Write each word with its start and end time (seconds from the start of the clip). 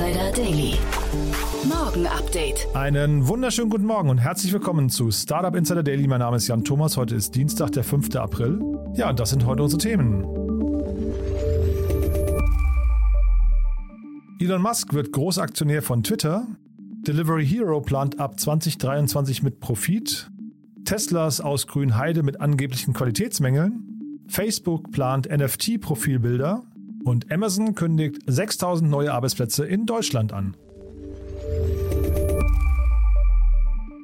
Insider 0.00 0.32
Daily. 0.32 0.78
Morgen 1.68 2.06
Update. 2.06 2.66
Einen 2.72 3.28
wunderschönen 3.28 3.68
guten 3.68 3.84
Morgen 3.84 4.08
und 4.08 4.16
herzlich 4.16 4.50
willkommen 4.50 4.88
zu 4.88 5.10
Startup 5.10 5.54
Insider 5.54 5.82
Daily. 5.82 6.06
Mein 6.06 6.20
Name 6.20 6.38
ist 6.38 6.48
Jan 6.48 6.64
Thomas. 6.64 6.96
Heute 6.96 7.14
ist 7.14 7.34
Dienstag, 7.34 7.72
der 7.72 7.84
5. 7.84 8.16
April. 8.16 8.62
Ja, 8.94 9.10
und 9.10 9.20
das 9.20 9.28
sind 9.28 9.44
heute 9.44 9.62
unsere 9.62 9.78
Themen. 9.78 10.24
Elon 14.40 14.62
Musk 14.62 14.94
wird 14.94 15.12
Großaktionär 15.12 15.82
von 15.82 16.02
Twitter. 16.02 16.46
Delivery 17.06 17.46
Hero 17.46 17.82
plant 17.82 18.18
ab 18.18 18.40
2023 18.40 19.42
mit 19.42 19.60
Profit. 19.60 20.30
Teslas 20.86 21.42
aus 21.42 21.66
Grünheide 21.66 22.22
mit 22.22 22.40
angeblichen 22.40 22.94
Qualitätsmängeln. 22.94 24.24
Facebook 24.28 24.92
plant 24.92 25.28
NFT-Profilbilder. 25.28 26.62
Und 27.04 27.30
Amazon 27.32 27.74
kündigt 27.74 28.18
6000 28.26 28.90
neue 28.90 29.12
Arbeitsplätze 29.12 29.64
in 29.64 29.86
Deutschland 29.86 30.32
an. 30.32 30.56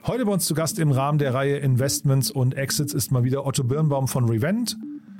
Heute 0.06 0.24
bei 0.24 0.32
uns 0.32 0.44
zu 0.44 0.54
Gast 0.54 0.78
im 0.78 0.92
Rahmen 0.92 1.18
der 1.18 1.34
Reihe 1.34 1.56
Investments 1.56 2.30
und 2.30 2.54
Exits 2.54 2.94
ist 2.94 3.10
mal 3.10 3.24
wieder 3.24 3.44
Otto 3.44 3.64
Birnbaum 3.64 4.06
von 4.06 4.28
Revent. 4.28 4.76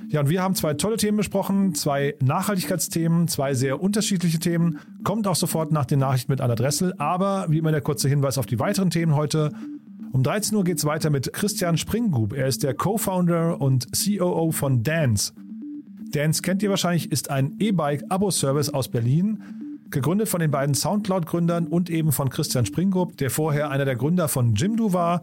Ja, 0.09 0.21
und 0.21 0.29
wir 0.29 0.41
haben 0.41 0.55
zwei 0.55 0.73
tolle 0.73 0.95
Themen 0.95 1.17
besprochen, 1.17 1.75
zwei 1.75 2.15
Nachhaltigkeitsthemen, 2.23 3.27
zwei 3.27 3.53
sehr 3.53 3.81
unterschiedliche 3.81 4.39
Themen. 4.39 4.79
Kommt 5.03 5.27
auch 5.27 5.35
sofort 5.35 5.73
nach 5.73 5.85
den 5.85 5.99
Nachrichten 5.99 6.31
mit 6.31 6.39
einer 6.39 6.55
Dressel, 6.55 6.93
aber 6.97 7.47
wie 7.49 7.57
immer 7.57 7.71
der 7.71 7.81
kurze 7.81 8.07
Hinweis 8.07 8.37
auf 8.37 8.45
die 8.45 8.59
weiteren 8.59 8.89
Themen 8.89 9.15
heute. 9.15 9.51
Um 10.13 10.23
13 10.23 10.57
Uhr 10.57 10.63
geht 10.63 10.77
es 10.77 10.85
weiter 10.85 11.09
mit 11.09 11.33
Christian 11.33 11.77
Springgub. 11.77 12.31
Er 12.31 12.47
ist 12.47 12.63
der 12.63 12.73
Co-Founder 12.73 13.59
und 13.59 13.87
COO 13.91 14.51
von 14.51 14.83
Dance. 14.83 15.33
Dance 16.11 16.41
kennt 16.41 16.63
ihr 16.63 16.69
wahrscheinlich, 16.69 17.11
ist 17.11 17.29
ein 17.29 17.55
E-Bike-Abo-Service 17.59 18.69
aus 18.69 18.89
Berlin. 18.89 19.43
Gegründet 19.89 20.27
von 20.27 20.41
den 20.41 20.51
beiden 20.51 20.75
Soundcloud-Gründern 20.75 21.67
und 21.67 21.89
eben 21.89 22.11
von 22.11 22.29
Christian 22.29 22.65
Springgrupp, 22.65 23.17
der 23.17 23.29
vorher 23.29 23.69
einer 23.69 23.85
der 23.85 23.95
Gründer 23.95 24.27
von 24.27 24.53
Jimdo 24.55 24.91
war. 24.91 25.21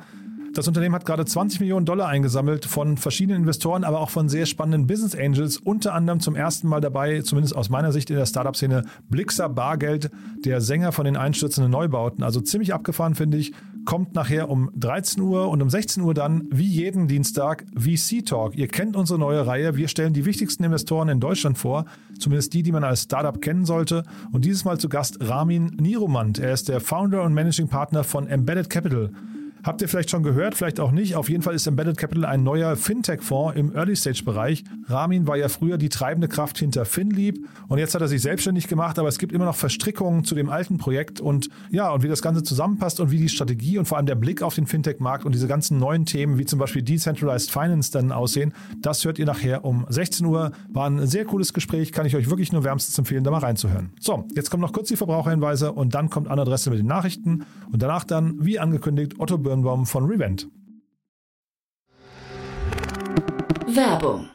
Das 0.55 0.69
Unternehmen 0.69 0.95
hat 0.95 1.05
gerade 1.05 1.25
20 1.25 1.59
Millionen 1.59 1.85
Dollar 1.85 2.07
eingesammelt 2.07 2.65
von 2.65 2.97
verschiedenen 2.97 3.41
Investoren, 3.41 3.83
aber 3.83 3.99
auch 3.99 4.11
von 4.11 4.29
sehr 4.29 4.47
spannenden 4.47 4.87
Business 4.87 5.17
Angels. 5.17 5.59
Unter 5.59 5.95
anderem 5.95 6.21
zum 6.21 6.37
ersten 6.37 6.69
Mal 6.69 6.81
dabei, 6.81 7.23
zumindest 7.23 7.57
aus 7.57 7.71
meiner 7.71 7.91
Sicht 7.91 8.09
in 8.09 8.15
der 8.15 8.25
Startup-Szene, 8.25 8.85
Blixer 9.09 9.49
Bargeld, 9.49 10.13
der 10.45 10.61
Sänger 10.61 10.93
von 10.93 11.07
den 11.07 11.17
einstürzenden 11.17 11.73
Neubauten. 11.73 12.23
Also 12.23 12.41
ziemlich 12.41 12.73
abgefahren, 12.73 13.17
finde 13.17 13.37
ich. 13.37 13.53
Kommt 13.85 14.15
nachher 14.15 14.49
um 14.49 14.71
13 14.77 15.21
Uhr 15.25 15.49
und 15.49 15.61
um 15.61 15.69
16 15.69 16.05
Uhr 16.05 16.15
dann, 16.15 16.45
wie 16.53 16.69
jeden 16.69 17.09
Dienstag, 17.09 17.65
VC 17.77 18.25
Talk. 18.25 18.57
Ihr 18.57 18.69
kennt 18.69 18.95
unsere 18.95 19.19
neue 19.19 19.45
Reihe. 19.49 19.77
Wir 19.77 19.89
stellen 19.89 20.13
die 20.13 20.25
wichtigsten 20.25 20.63
Investoren 20.63 21.09
in 21.09 21.19
Deutschland 21.19 21.59
vor, 21.59 21.85
zumindest 22.21 22.55
die, 22.55 22.63
die 22.63 22.71
man 22.71 22.85
als 22.85 23.03
Startup 23.03 23.41
kennen 23.43 23.65
sollte. 23.65 24.05
Und 24.31 24.45
dieses 24.45 24.65
Mal 24.65 24.79
zu 24.79 24.89
Gast 24.89 25.19
Ramin 25.21 25.77
Niromand. 25.81 26.39
Er 26.39 26.53
ist 26.53 26.69
der 26.69 26.81
Founder 26.81 27.25
und 27.25 27.35
Managing 27.35 27.67
Partner 27.67 28.05
von 28.05 28.29
Embedded 28.29 28.71
Capital. 28.71 29.11
Habt 29.65 29.81
ihr 29.81 29.89
vielleicht 29.89 30.11
schon 30.11 30.23
gehört, 30.23 30.55
vielleicht 30.55 30.79
auch 30.79 30.93
nicht. 30.93 31.17
Auf 31.17 31.31
jeden 31.31 31.43
Fall 31.43 31.55
ist 31.55 31.67
Embedded 31.67 31.97
Capital 31.97 32.27
ein 32.27 32.43
neuer 32.43 32.77
Fintech-Fonds 32.77 33.57
im 33.59 33.75
Early-Stage-Bereich. 33.75 34.63
Ramin 34.89 35.27
war 35.27 35.39
ja 35.39 35.49
früher 35.49 35.79
die 35.79 35.89
treibende 35.89 36.29
Kraft 36.29 36.59
hinter 36.59 36.85
FinLeap 36.85 37.39
und 37.69 37.79
jetzt 37.79 37.95
hat 37.95 38.03
er 38.03 38.09
sich 38.09 38.21
selbstständig 38.21 38.69
gemacht, 38.69 38.99
aber 38.99 39.09
es 39.09 39.19
gibt 39.19 39.33
immer 39.33 39.47
noch 39.47 39.57
Verstrickungen 39.57 40.25
zu 40.25 40.35
dem 40.35 40.51
alten 40.51 40.77
Projekt 40.77 41.23
und 41.23 41.49
ja, 41.71 41.91
und 41.91 42.03
wie 42.03 42.09
das 42.09 42.21
Ganze 42.21 42.43
zusammenpasst 42.43 43.01
und 43.01 43.11
wie 43.11 43.17
die 43.17 43.31
Strategie 43.31 43.79
und 43.79 43.87
vor 43.87 43.97
allem 43.97 44.05
der 44.05 44.17
Blick 44.17 44.43
auf 44.43 44.55
den 44.55 44.67
Fintech-Markt 44.67 45.25
und 45.25 45.35
diese 45.35 45.49
ganzen 45.49 45.79
neuen 45.79 46.05
Themen, 46.05 46.37
wie 46.37 46.45
zum 46.45 46.59
Beispiel 46.59 46.83
Decentralized 46.83 47.51
Finance 47.51 47.91
dann 47.91 48.13
aussehen, 48.13 48.53
das 48.83 49.03
hört 49.07 49.19
ihr 49.19 49.25
nachher 49.25 49.65
um 49.65 49.87
16 49.89 50.27
Uhr. 50.27 50.53
War 50.69 50.91
ein 50.91 51.07
sehr 51.07 51.25
cooles 51.25 51.55
Gespräch, 51.55 51.91
kann 51.91 52.05
ich 52.05 52.15
euch 52.17 52.29
wirklich 52.29 52.53
nur 52.53 52.65
wärmstens 52.65 52.99
empfehlen, 52.99 53.25
da 53.25 53.31
mal 53.31 53.39
reinzuhören. 53.39 53.93
So, 53.99 54.29
jetzt 54.35 54.51
kommen 54.51 54.61
noch 54.61 54.75
kurz 54.75 54.89
die 54.89 54.97
Verbraucherhinweise 54.97 55.73
und 55.73 55.95
dann 55.95 56.11
kommt 56.11 56.29
Anna 56.29 56.45
Dresse 56.45 56.69
mit 56.69 56.81
den 56.81 56.87
Nachrichten 56.87 57.47
und 57.73 57.83
danach 57.83 58.05
dann, 58.05 58.45
wie 58.45 58.59
angekündigt, 58.59 59.15
Otto 59.19 59.39
Börn 59.39 59.54
Birnbaum 59.55 59.87
von 59.87 60.07
Revent. 60.07 60.49
Werbung. 63.67 64.29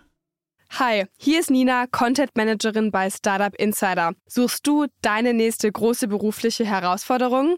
Hi, 0.78 1.07
hier 1.18 1.41
ist 1.41 1.50
Nina, 1.50 1.88
Content 1.88 2.30
Managerin 2.35 2.90
bei 2.90 3.09
Startup 3.09 3.53
Insider. 3.56 4.13
Suchst 4.28 4.66
du 4.66 4.85
deine 5.02 5.34
nächste 5.34 5.69
große 5.69 6.08
berufliche 6.08 6.63
Herausforderung? 6.63 7.58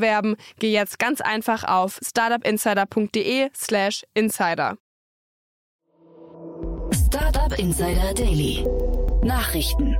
bewerben, 0.00 0.36
geh 0.58 0.72
jetzt 0.72 0.98
ganz 0.98 1.20
einfach 1.20 1.64
auf 1.64 1.98
startupinsider.de/slash 2.02 4.04
insider. 4.14 4.76
Startup 7.06 7.58
Insider 7.58 8.14
Daily. 8.14 8.64
Nachrichten. 9.22 9.96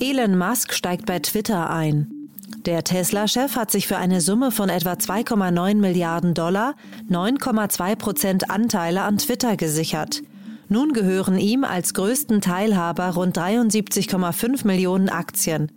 Elon 0.00 0.36
Musk 0.36 0.72
steigt 0.72 1.06
bei 1.06 1.18
Twitter 1.18 1.70
ein. 1.70 2.20
Der 2.66 2.84
Tesla-Chef 2.84 3.56
hat 3.56 3.70
sich 3.70 3.86
für 3.86 3.96
eine 3.96 4.20
Summe 4.20 4.50
von 4.50 4.68
etwa 4.68 4.92
2,9 4.92 5.76
Milliarden 5.76 6.34
Dollar 6.34 6.74
9,2 7.08 7.96
Prozent 7.96 8.50
Anteile 8.50 9.02
an 9.02 9.18
Twitter 9.18 9.56
gesichert. 9.56 10.22
Nun 10.68 10.92
gehören 10.92 11.38
ihm 11.38 11.64
als 11.64 11.94
größten 11.94 12.40
Teilhaber 12.40 13.10
rund 13.10 13.36
73,5 13.36 14.66
Millionen 14.66 15.08
Aktien. 15.08 15.72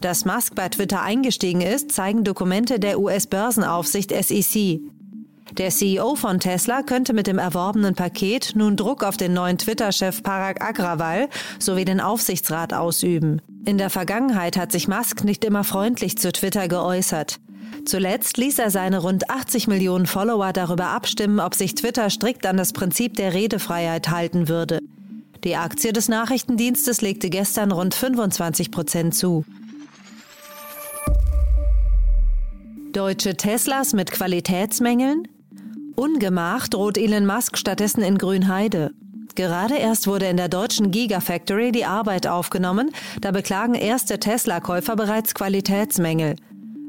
Dass 0.00 0.24
Musk 0.24 0.54
bei 0.54 0.68
Twitter 0.68 1.02
eingestiegen 1.02 1.60
ist, 1.60 1.92
zeigen 1.92 2.24
Dokumente 2.24 2.78
der 2.78 3.00
US-Börsenaufsicht 3.00 4.10
SEC. 4.10 4.80
Der 5.52 5.70
CEO 5.70 6.14
von 6.14 6.40
Tesla 6.40 6.82
könnte 6.82 7.14
mit 7.14 7.26
dem 7.26 7.38
erworbenen 7.38 7.94
Paket 7.94 8.52
nun 8.54 8.76
Druck 8.76 9.02
auf 9.02 9.16
den 9.16 9.32
neuen 9.32 9.58
Twitter-Chef 9.58 10.22
Parag 10.22 10.62
Agrawal 10.62 11.28
sowie 11.58 11.84
den 11.84 12.00
Aufsichtsrat 12.00 12.74
ausüben. 12.74 13.40
In 13.64 13.78
der 13.78 13.90
Vergangenheit 13.90 14.56
hat 14.56 14.72
sich 14.72 14.88
Musk 14.88 15.24
nicht 15.24 15.44
immer 15.44 15.64
freundlich 15.64 16.18
zu 16.18 16.32
Twitter 16.32 16.68
geäußert. 16.68 17.40
Zuletzt 17.86 18.36
ließ 18.36 18.58
er 18.58 18.70
seine 18.70 18.98
rund 18.98 19.30
80 19.30 19.66
Millionen 19.68 20.06
Follower 20.06 20.52
darüber 20.52 20.88
abstimmen, 20.88 21.40
ob 21.40 21.54
sich 21.54 21.74
Twitter 21.74 22.10
strikt 22.10 22.46
an 22.46 22.56
das 22.56 22.72
Prinzip 22.72 23.14
der 23.14 23.32
Redefreiheit 23.32 24.10
halten 24.10 24.48
würde. 24.48 24.80
Die 25.44 25.56
Aktie 25.56 25.92
des 25.92 26.08
Nachrichtendienstes 26.08 27.00
legte 27.00 27.30
gestern 27.30 27.72
rund 27.72 27.94
25 27.94 28.70
Prozent 28.70 29.14
zu. 29.14 29.44
Deutsche 32.98 33.36
Teslas 33.36 33.92
mit 33.92 34.10
Qualitätsmängeln? 34.10 35.28
Ungemach 35.94 36.66
droht 36.66 36.98
Elon 36.98 37.26
Musk 37.26 37.56
stattdessen 37.56 38.02
in 38.02 38.18
Grünheide. 38.18 38.90
Gerade 39.36 39.76
erst 39.76 40.08
wurde 40.08 40.26
in 40.26 40.36
der 40.36 40.48
deutschen 40.48 40.90
Gigafactory 40.90 41.70
die 41.70 41.84
Arbeit 41.84 42.26
aufgenommen, 42.26 42.90
da 43.20 43.30
beklagen 43.30 43.74
erste 43.74 44.18
Tesla-Käufer 44.18 44.96
bereits 44.96 45.34
Qualitätsmängel. 45.34 46.34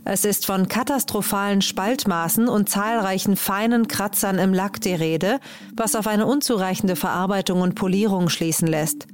Es 0.04 0.26
ist 0.26 0.48
von 0.48 0.68
katastrophalen 0.68 1.62
Spaltmaßen 1.62 2.48
und 2.48 2.70
zahlreichen 2.70 3.36
feinen 3.36 3.88
Kratzern 3.88 4.40
im 4.40 4.52
Lack 4.52 4.82
die 4.82 4.96
Rede, 4.96 5.40
was 5.78 5.94
auf 5.94 6.08
eine 6.08 6.26
unzureichende 6.26 6.96
Verarbeitung 6.96 7.62
und 7.62 7.76
Polierung 7.76 8.30
schließen 8.30 8.68
lässt. 8.68 9.06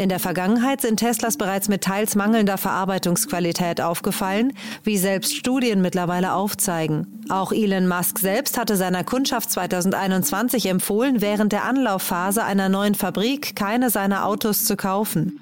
In 0.00 0.08
der 0.08 0.18
Vergangenheit 0.18 0.80
sind 0.80 0.96
Teslas 0.96 1.36
bereits 1.36 1.68
mit 1.68 1.82
teils 1.84 2.14
mangelnder 2.14 2.56
Verarbeitungsqualität 2.56 3.82
aufgefallen, 3.82 4.54
wie 4.82 4.96
selbst 4.96 5.36
Studien 5.36 5.82
mittlerweile 5.82 6.32
aufzeigen. 6.32 7.22
Auch 7.28 7.52
Elon 7.52 7.86
Musk 7.86 8.18
selbst 8.18 8.56
hatte 8.56 8.76
seiner 8.76 9.04
Kundschaft 9.04 9.50
2021 9.50 10.64
empfohlen, 10.64 11.20
während 11.20 11.52
der 11.52 11.64
Anlaufphase 11.64 12.42
einer 12.42 12.70
neuen 12.70 12.94
Fabrik 12.94 13.54
keine 13.54 13.90
seiner 13.90 14.24
Autos 14.24 14.64
zu 14.64 14.74
kaufen. 14.74 15.38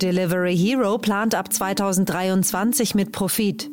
Delivery 0.00 0.56
Hero 0.56 0.96
plant 0.96 1.34
ab 1.34 1.52
2023 1.52 2.94
mit 2.94 3.12
Profit. 3.12 3.68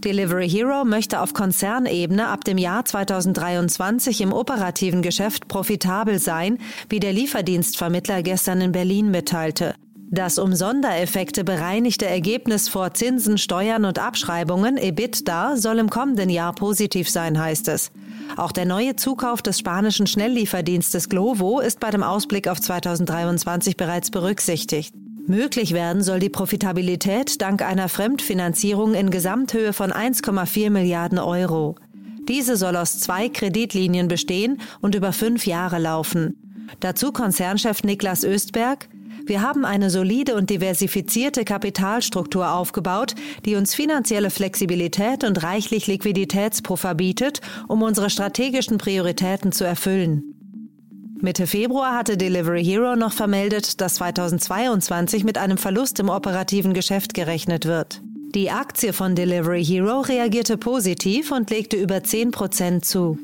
Delivery 0.00 0.48
Hero 0.48 0.84
möchte 0.84 1.20
auf 1.20 1.34
Konzernebene 1.34 2.28
ab 2.28 2.44
dem 2.44 2.58
Jahr 2.58 2.84
2023 2.84 4.20
im 4.20 4.32
operativen 4.32 5.02
Geschäft 5.02 5.48
profitabel 5.48 6.18
sein, 6.18 6.58
wie 6.88 7.00
der 7.00 7.12
Lieferdienstvermittler 7.12 8.22
gestern 8.22 8.60
in 8.60 8.72
Berlin 8.72 9.10
mitteilte. 9.10 9.74
Das 10.12 10.38
um 10.38 10.54
Sondereffekte 10.54 11.44
bereinigte 11.44 12.04
Ergebnis 12.04 12.68
vor 12.68 12.94
Zinsen, 12.94 13.38
Steuern 13.38 13.84
und 13.84 14.00
Abschreibungen, 14.00 14.76
EBITDA, 14.76 15.56
soll 15.56 15.78
im 15.78 15.88
kommenden 15.88 16.30
Jahr 16.30 16.52
positiv 16.52 17.08
sein, 17.08 17.38
heißt 17.38 17.68
es. 17.68 17.92
Auch 18.36 18.50
der 18.50 18.64
neue 18.64 18.96
Zukauf 18.96 19.40
des 19.40 19.60
spanischen 19.60 20.08
Schnelllieferdienstes 20.08 21.08
Glovo 21.08 21.60
ist 21.60 21.78
bei 21.78 21.90
dem 21.90 22.02
Ausblick 22.02 22.48
auf 22.48 22.60
2023 22.60 23.76
bereits 23.76 24.10
berücksichtigt. 24.10 24.92
Möglich 25.30 25.74
werden 25.74 26.02
soll 26.02 26.18
die 26.18 26.28
Profitabilität 26.28 27.40
dank 27.40 27.62
einer 27.62 27.88
Fremdfinanzierung 27.88 28.94
in 28.94 29.10
Gesamthöhe 29.10 29.72
von 29.72 29.92
1,4 29.92 30.70
Milliarden 30.70 31.20
Euro. 31.20 31.76
Diese 32.28 32.56
soll 32.56 32.74
aus 32.74 32.98
zwei 32.98 33.28
Kreditlinien 33.28 34.08
bestehen 34.08 34.60
und 34.80 34.96
über 34.96 35.12
fünf 35.12 35.46
Jahre 35.46 35.78
laufen. 35.78 36.66
Dazu 36.80 37.12
Konzernchef 37.12 37.84
Niklas 37.84 38.24
Östberg, 38.24 38.88
wir 39.24 39.40
haben 39.40 39.64
eine 39.64 39.88
solide 39.88 40.34
und 40.34 40.50
diversifizierte 40.50 41.44
Kapitalstruktur 41.44 42.52
aufgebaut, 42.52 43.14
die 43.44 43.54
uns 43.54 43.72
finanzielle 43.72 44.30
Flexibilität 44.30 45.22
und 45.22 45.44
reichlich 45.44 45.86
Liquiditätspuffer 45.86 46.96
bietet, 46.96 47.40
um 47.68 47.82
unsere 47.82 48.10
strategischen 48.10 48.78
Prioritäten 48.78 49.52
zu 49.52 49.62
erfüllen. 49.62 50.39
Mitte 51.22 51.46
Februar 51.46 51.94
hatte 51.96 52.16
Delivery 52.16 52.64
Hero 52.64 52.96
noch 52.96 53.12
vermeldet, 53.12 53.82
dass 53.82 53.94
2022 53.94 55.22
mit 55.22 55.36
einem 55.36 55.58
Verlust 55.58 56.00
im 56.00 56.08
operativen 56.08 56.72
Geschäft 56.72 57.12
gerechnet 57.12 57.66
wird. 57.66 58.00
Die 58.34 58.50
Aktie 58.50 58.94
von 58.94 59.14
Delivery 59.14 59.62
Hero 59.62 60.00
reagierte 60.00 60.56
positiv 60.56 61.30
und 61.30 61.50
legte 61.50 61.76
über 61.76 62.02
10 62.02 62.30
Prozent 62.30 62.84
zu. 62.86 63.18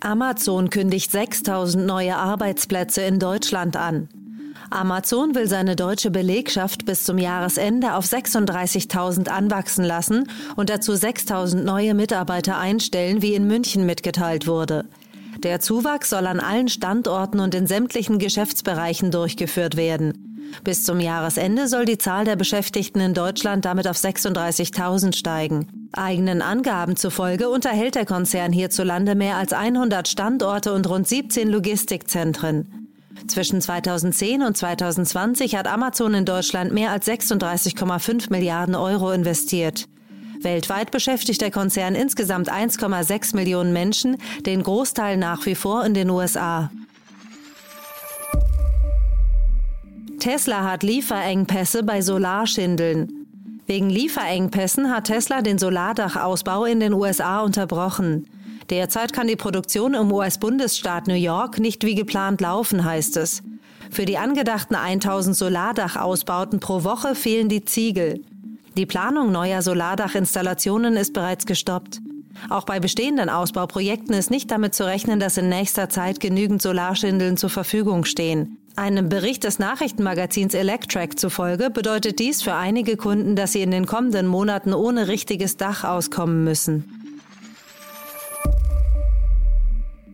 Amazon 0.00 0.68
kündigt 0.68 1.10
6000 1.12 1.86
neue 1.86 2.16
Arbeitsplätze 2.16 3.02
in 3.02 3.18
Deutschland 3.18 3.76
an. 3.76 4.08
Amazon 4.72 5.34
will 5.34 5.46
seine 5.46 5.76
deutsche 5.76 6.10
Belegschaft 6.10 6.84
bis 6.84 7.04
zum 7.04 7.18
Jahresende 7.18 7.94
auf 7.94 8.04
36.000 8.04 9.28
anwachsen 9.28 9.84
lassen 9.84 10.28
und 10.56 10.70
dazu 10.70 10.92
6.000 10.92 11.62
neue 11.62 11.94
Mitarbeiter 11.94 12.58
einstellen, 12.58 13.22
wie 13.22 13.34
in 13.34 13.46
München 13.46 13.86
mitgeteilt 13.86 14.46
wurde. 14.46 14.84
Der 15.42 15.60
Zuwachs 15.60 16.10
soll 16.10 16.26
an 16.26 16.40
allen 16.40 16.68
Standorten 16.68 17.40
und 17.40 17.54
in 17.54 17.66
sämtlichen 17.66 18.18
Geschäftsbereichen 18.18 19.10
durchgeführt 19.10 19.76
werden. 19.76 20.32
Bis 20.64 20.84
zum 20.84 21.00
Jahresende 21.00 21.68
soll 21.68 21.84
die 21.84 21.98
Zahl 21.98 22.24
der 22.24 22.36
Beschäftigten 22.36 23.00
in 23.00 23.14
Deutschland 23.14 23.64
damit 23.64 23.88
auf 23.88 23.96
36.000 23.96 25.16
steigen. 25.16 25.88
Eigenen 25.92 26.42
Angaben 26.42 26.96
zufolge 26.96 27.48
unterhält 27.48 27.94
der 27.94 28.06
Konzern 28.06 28.52
hierzulande 28.52 29.14
mehr 29.14 29.36
als 29.36 29.52
100 29.52 30.08
Standorte 30.08 30.72
und 30.72 30.88
rund 30.88 31.08
17 31.08 31.48
Logistikzentren. 31.48 32.81
Zwischen 33.26 33.60
2010 33.60 34.42
und 34.42 34.56
2020 34.56 35.56
hat 35.56 35.66
Amazon 35.66 36.14
in 36.14 36.24
Deutschland 36.24 36.72
mehr 36.72 36.90
als 36.90 37.06
36,5 37.06 38.30
Milliarden 38.30 38.74
Euro 38.74 39.12
investiert. 39.12 39.86
Weltweit 40.40 40.90
beschäftigt 40.90 41.40
der 41.40 41.50
Konzern 41.50 41.94
insgesamt 41.94 42.52
1,6 42.52 43.36
Millionen 43.36 43.72
Menschen, 43.72 44.16
den 44.44 44.62
Großteil 44.62 45.16
nach 45.16 45.46
wie 45.46 45.54
vor 45.54 45.84
in 45.84 45.94
den 45.94 46.10
USA. 46.10 46.70
Tesla 50.18 50.62
hat 50.70 50.82
Lieferengpässe 50.82 51.82
bei 51.82 52.00
Solarschindeln. 52.00 53.26
Wegen 53.66 53.90
Lieferengpässen 53.90 54.90
hat 54.90 55.04
Tesla 55.04 55.42
den 55.42 55.58
Solardachausbau 55.58 56.64
in 56.64 56.80
den 56.80 56.92
USA 56.92 57.42
unterbrochen. 57.42 58.26
Derzeit 58.70 59.12
kann 59.12 59.26
die 59.26 59.36
Produktion 59.36 59.94
im 59.94 60.12
US-Bundesstaat 60.12 61.06
New 61.06 61.14
York 61.14 61.58
nicht 61.58 61.84
wie 61.84 61.94
geplant 61.94 62.40
laufen, 62.40 62.84
heißt 62.84 63.16
es. 63.16 63.42
Für 63.90 64.04
die 64.04 64.16
angedachten 64.16 64.74
1000 64.74 65.36
Solardachausbauten 65.36 66.60
pro 66.60 66.84
Woche 66.84 67.14
fehlen 67.14 67.48
die 67.48 67.64
Ziegel. 67.64 68.22
Die 68.76 68.86
Planung 68.86 69.32
neuer 69.32 69.60
Solardachinstallationen 69.60 70.96
ist 70.96 71.12
bereits 71.12 71.44
gestoppt. 71.44 72.00
Auch 72.48 72.64
bei 72.64 72.80
bestehenden 72.80 73.28
Ausbauprojekten 73.28 74.14
ist 74.14 74.30
nicht 74.30 74.50
damit 74.50 74.74
zu 74.74 74.86
rechnen, 74.86 75.20
dass 75.20 75.36
in 75.36 75.50
nächster 75.50 75.90
Zeit 75.90 76.20
genügend 76.20 76.62
Solarschindeln 76.62 77.36
zur 77.36 77.50
Verfügung 77.50 78.06
stehen. 78.06 78.58
Einem 78.74 79.10
Bericht 79.10 79.44
des 79.44 79.58
Nachrichtenmagazins 79.58 80.54
Electrac 80.54 81.18
zufolge 81.18 81.68
bedeutet 81.68 82.18
dies 82.18 82.40
für 82.40 82.54
einige 82.54 82.96
Kunden, 82.96 83.36
dass 83.36 83.52
sie 83.52 83.60
in 83.60 83.70
den 83.70 83.84
kommenden 83.84 84.26
Monaten 84.26 84.72
ohne 84.72 85.08
richtiges 85.08 85.58
Dach 85.58 85.84
auskommen 85.84 86.42
müssen. 86.42 87.01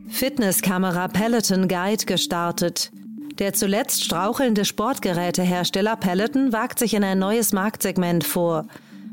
Fitnesskamera 0.08 1.08
Peloton 1.08 1.68
Guide 1.68 2.04
gestartet. 2.06 2.90
Der 3.38 3.52
zuletzt 3.52 4.04
strauchelnde 4.04 4.64
Sportgerätehersteller 4.64 5.96
Peloton 5.96 6.52
wagt 6.52 6.78
sich 6.78 6.94
in 6.94 7.04
ein 7.04 7.18
neues 7.18 7.52
Marktsegment 7.52 8.24
vor. 8.24 8.66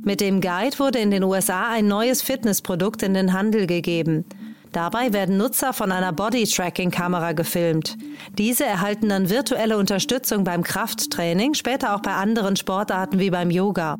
Mit 0.03 0.21
dem 0.21 0.42
Guide 0.42 0.80
wurde 0.80 1.00
in 1.00 1.12
den 1.12 1.24
USA 1.24 1.69
ein 1.71 1.88
neues 1.88 2.21
Fitnessprodukt 2.21 3.03
in 3.03 3.13
den 3.13 3.33
Handel 3.33 3.68
gegeben. 3.68 4.25
Dabei 4.71 5.13
werden 5.13 5.38
Nutzer 5.38 5.74
von 5.74 5.92
einer 5.92 6.12
Body-Tracking-Kamera 6.12 7.31
gefilmt. 7.31 7.98
Diese 8.38 8.65
erhalten 8.65 9.09
dann 9.09 9.30
virtuelle 9.30 9.77
Unterstützung 9.77 10.44
beim 10.44 10.63
Krafttraining, 10.63 11.53
später 11.53 11.95
auch 11.95 12.01
bei 12.01 12.13
anderen 12.13 12.56
Sportarten 12.56 13.19
wie 13.19 13.30
beim 13.30 13.51
Yoga. 13.51 13.98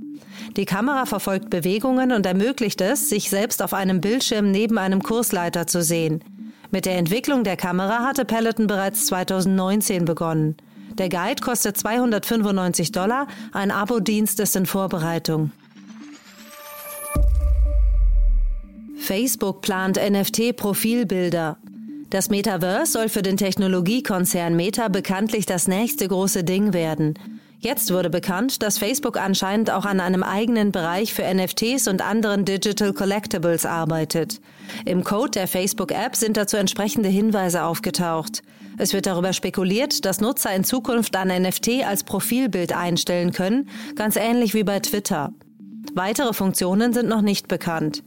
Die 0.58 0.66
Kamera 0.66 1.06
verfolgt 1.06 1.50
Bewegungen 1.50 2.12
und 2.12 2.26
ermöglicht 2.26 2.82
es, 2.82 3.10
sich 3.10 3.30
selbst 3.30 3.62
auf 3.62 3.74
einem 3.74 4.02
Bildschirm 4.02 4.52
neben 4.52 4.78
einem 4.78 5.02
Kursleiter 5.02 5.66
zu 5.66 5.82
sehen. 5.82 6.22
Mit 6.76 6.86
der 6.86 6.98
Entwicklung 6.98 7.46
der 7.46 7.56
Kamera 7.56 8.04
hatte 8.04 8.26
Peloton 8.26 8.68
bereits 8.68 9.06
2019 9.06 10.04
begonnen. 10.04 10.58
Der 10.98 11.08
Guide 11.08 11.42
kostet 11.42 11.78
295 11.78 12.92
Dollar, 12.92 13.28
ein 13.54 13.72
Abo-Dienst 13.72 14.42
ist 14.42 14.58
in 14.58 14.66
Vorbereitung. 14.66 15.52
Facebook 18.98 19.62
plant 19.62 19.98
NFT-Profilbilder. 19.98 21.56
Das 22.10 22.30
Metaverse 22.30 22.92
soll 22.92 23.08
für 23.08 23.22
den 23.22 23.38
Technologiekonzern 23.38 24.54
Meta 24.54 24.90
bekanntlich 24.90 25.46
das 25.46 25.70
nächste 25.70 26.10
große 26.10 26.44
Ding 26.44 26.74
werden. 26.74 27.14
Jetzt 27.66 27.92
wurde 27.92 28.12
bekannt, 28.12 28.62
dass 28.62 28.78
Facebook 28.78 29.18
anscheinend 29.18 29.72
auch 29.72 29.86
an 29.86 30.00
einem 30.00 30.22
eigenen 30.22 30.72
Bereich 30.72 31.16
für 31.16 31.24
NFTs 31.24 31.88
und 31.88 32.08
anderen 32.08 32.46
Digital 32.46 32.94
Collectibles 32.94 33.66
arbeitet. 33.66 34.40
Im 34.86 35.04
Code 35.04 35.32
der 35.32 35.48
Facebook-App 35.48 36.16
sind 36.16 36.38
dazu 36.38 36.58
entsprechende 36.58 37.10
Hinweise 37.10 37.64
aufgetaucht. 37.64 38.44
Es 38.78 38.94
wird 38.94 39.08
darüber 39.08 39.34
spekuliert, 39.34 40.06
dass 40.06 40.22
Nutzer 40.22 40.54
in 40.54 40.64
Zukunft 40.64 41.16
ein 41.16 41.42
NFT 41.42 41.84
als 41.88 42.04
Profilbild 42.04 42.72
einstellen 42.72 43.32
können, 43.32 43.68
ganz 43.96 44.16
ähnlich 44.16 44.54
wie 44.54 44.64
bei 44.64 44.80
Twitter. 44.80 45.34
Weitere 45.96 46.34
Funktionen 46.34 46.94
sind 46.94 47.10
noch 47.10 47.24
nicht 47.24 47.48
bekannt. 47.48 48.04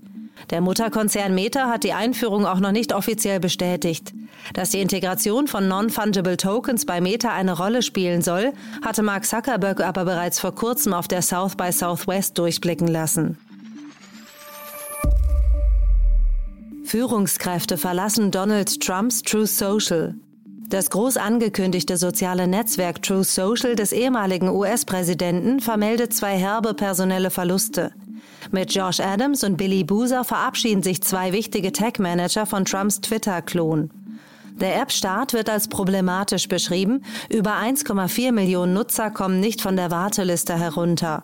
Der 0.51 0.63
Mutterkonzern 0.63 1.35
Meta 1.35 1.69
hat 1.69 1.85
die 1.85 1.93
Einführung 1.93 2.47
auch 2.47 2.61
noch 2.61 2.73
nicht 2.73 2.95
offiziell 2.95 3.39
bestätigt. 3.39 4.15
Dass 4.55 4.71
die 4.71 4.81
Integration 4.81 5.47
von 5.47 5.69
Non-Fungible 5.69 6.39
Tokens 6.39 6.87
bei 6.87 7.03
Meta 7.03 7.33
eine 7.33 7.57
Rolle 7.57 7.83
spielen 7.83 8.23
soll, 8.23 8.55
hatte 8.83 9.03
Mark 9.03 9.27
Zuckerberg 9.27 9.81
aber 9.83 10.07
bereits 10.07 10.41
vor 10.41 10.55
kurzem 10.55 10.95
auf 10.95 11.07
der 11.07 11.21
South 11.21 11.57
by 11.57 11.71
Southwest 11.71 12.39
durchblicken 12.39 12.89
lassen. 12.89 13.37
Führungskräfte 16.85 17.77
verlassen 17.77 18.31
Donald 18.31 18.81
Trumps 18.81 19.21
True 19.21 19.47
Social. 19.47 20.15
Das 20.69 20.89
groß 20.89 21.19
angekündigte 21.19 21.99
soziale 21.99 22.47
Netzwerk 22.47 23.03
True 23.03 23.25
Social 23.25 23.75
des 23.75 23.93
ehemaligen 23.93 24.49
US-Präsidenten 24.49 25.61
vermeldet 25.61 26.15
zwei 26.15 26.39
herbe 26.39 26.73
personelle 26.73 27.31
Verluste. 27.31 27.93
Mit 28.51 28.75
Josh 28.75 29.01
Adams 29.01 29.45
und 29.45 29.57
Billy 29.57 29.85
Boozer 29.85 30.25
verabschieden 30.25 30.83
sich 30.83 31.03
zwei 31.03 31.33
wichtige 31.33 31.73
Tech-Manager 31.73 32.47
von 32.47 32.65
Trumps 32.65 33.01
Twitter-Klon. 33.01 33.91
Der 34.61 34.81
App-Start 34.81 35.35
wird 35.35 35.49
als 35.49 35.69
problematisch 35.69 36.49
beschrieben. 36.49 37.03
Über 37.31 37.55
1,4 37.55 38.33
Millionen 38.33 38.75
Nutzer 38.75 39.11
kommen 39.11 39.39
nicht 39.39 39.61
von 39.61 39.77
der 39.77 39.91
Warteliste 39.91 40.59
herunter. 40.59 41.23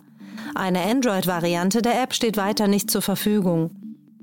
Eine 0.53 0.81
Android-Variante 0.83 1.81
der 1.81 2.01
App 2.01 2.13
steht 2.13 2.37
weiter 2.37 2.67
nicht 2.67 2.89
zur 2.89 3.01
Verfügung. 3.01 3.71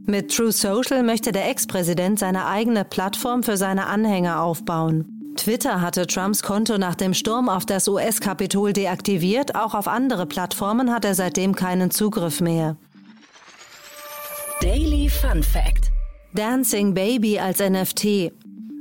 Mit 0.06 0.34
True 0.34 0.50
Social 0.50 1.02
möchte 1.02 1.30
der 1.30 1.48
Ex-Präsident 1.48 2.18
seine 2.18 2.46
eigene 2.46 2.84
Plattform 2.84 3.42
für 3.42 3.56
seine 3.56 3.86
Anhänger 3.86 4.42
aufbauen. 4.42 5.21
Twitter 5.36 5.80
hatte 5.80 6.06
Trumps 6.06 6.42
Konto 6.42 6.78
nach 6.78 6.94
dem 6.94 7.14
Sturm 7.14 7.48
auf 7.48 7.66
das 7.66 7.88
US-Kapitol 7.88 8.72
deaktiviert, 8.72 9.54
auch 9.54 9.74
auf 9.74 9.88
andere 9.88 10.26
Plattformen 10.26 10.92
hat 10.92 11.04
er 11.04 11.14
seitdem 11.14 11.54
keinen 11.54 11.90
Zugriff 11.90 12.40
mehr. 12.40 12.76
Daily 14.60 15.08
Fun 15.08 15.42
Fact. 15.42 15.90
Dancing 16.34 16.94
Baby 16.94 17.38
als 17.38 17.58
NFT. 17.58 18.32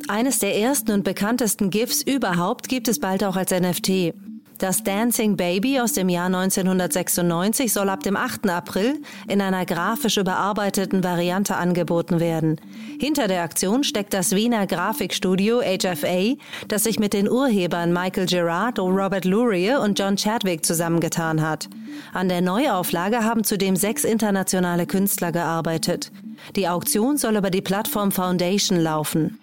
Eines 0.08 0.40
der 0.40 0.58
ersten 0.58 0.92
und 0.92 1.04
bekanntesten 1.04 1.70
GIFs 1.70 2.02
überhaupt 2.02 2.68
gibt 2.70 2.88
es 2.88 3.00
bald 3.00 3.24
auch 3.24 3.36
als 3.36 3.52
NFT. 3.52 4.14
Das 4.62 4.84
Dancing 4.84 5.38
Baby 5.38 5.80
aus 5.80 5.94
dem 5.94 6.08
Jahr 6.08 6.28
1996 6.28 7.74
soll 7.74 7.90
ab 7.90 8.04
dem 8.04 8.16
8. 8.16 8.48
April 8.48 9.02
in 9.28 9.42
einer 9.42 9.66
grafisch 9.66 10.18
überarbeiteten 10.18 11.04
Variante 11.04 11.56
angeboten 11.56 12.20
werden. 12.20 12.62
Hinter 13.00 13.28
der 13.28 13.42
Aktion 13.42 13.84
steckt 13.84 14.14
das 14.14 14.36
Wiener 14.36 14.68
Grafikstudio 14.68 15.62
HFA, 15.62 16.36
das 16.68 16.84
sich 16.84 17.00
mit 17.00 17.14
den 17.14 17.28
Urhebern 17.28 17.92
Michael 17.92 18.28
Gerard, 18.28 18.78
Robert 18.78 19.26
Lurie 19.26 19.74
und 19.74 19.98
John 19.98 20.16
Chadwick 20.16 20.64
zusammengetan 20.64 21.42
hat. 21.42 21.68
An 22.14 22.30
der 22.30 22.42
Neuauflage 22.42 23.24
haben 23.24 23.44
zudem 23.44 23.76
sechs 23.76 24.04
internationale 24.04 24.86
Künstler 24.86 25.32
gearbeitet. 25.32 26.12
Die 26.56 26.68
Auktion 26.68 27.18
soll 27.18 27.36
über 27.36 27.50
die 27.50 27.64
Plattform 27.64 28.12
Foundation 28.12 28.80
laufen. 28.80 29.40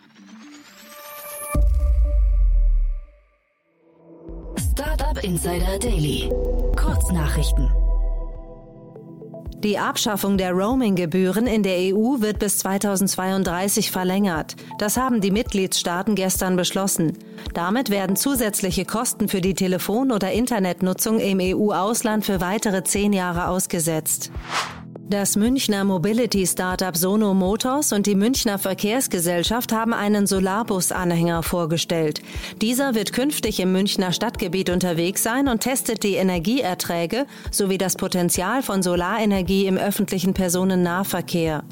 Insider 5.23 5.79
Daily. 5.81 6.31
Kurznachrichten. 6.77 7.69
Die 9.65 9.79
Abschaffung 9.79 10.39
der 10.39 10.53
Roaming-Gebühren 10.53 11.49
in 11.49 11.65
der 11.65 11.77
EU 11.79 12.21
wird 12.21 12.39
bis 12.39 12.59
2032 12.59 13.91
verlängert. 13.91 14.55
Das 14.79 14.97
haben 14.97 15.21
die 15.21 15.33
Mitgliedstaaten 15.33 16.15
gestern 16.15 16.55
beschlossen. 16.55 17.19
Damit 17.55 17.91
werden 17.91 18.15
zusätzliche 18.15 18.85
Kosten 18.85 19.29
für 19.29 19.41
die 19.41 19.55
Telefon- 19.55 20.13
oder 20.13 20.31
Internetnutzung 20.31 21.19
im 21.19 21.41
EU-Ausland 21.41 22.25
für 22.25 22.41
weitere 22.41 22.85
zehn 22.85 23.13
Jahre 23.13 23.49
ausgesetzt. 23.49 24.31
Das 25.11 25.37
Münchner 25.37 25.85
Mobility-Startup 25.85 26.95
Sono 26.95 27.33
Motors 27.33 27.95
und 27.95 28.05
die 28.07 28.15
Münchner 28.15 28.59
Verkehrsgesellschaft 28.59 29.73
haben 29.73 29.95
einen 29.95 30.27
Solarbus-Anhänger 30.27 31.43
vorgestellt. 31.43 32.21
Dieser 32.61 32.95
wird 32.95 33.15
künftig 33.15 33.59
im 33.61 33.73
Münchner 33.73 34.13
Stadtgebiet 34.13 34.69
unterwegs 34.69 35.23
sein 35.23 35.49
und 35.49 35.61
testet 35.61 36.03
die 36.03 36.17
Energieerträge 36.17 37.25
sowie 37.51 37.79
das 37.79 37.97
Potenzial 37.97 38.63
von 38.63 38.83
Solarenergie 38.83 39.65
im 39.65 39.79
öffentlichen 39.79 40.35
Personennahverkehr. 40.35 41.65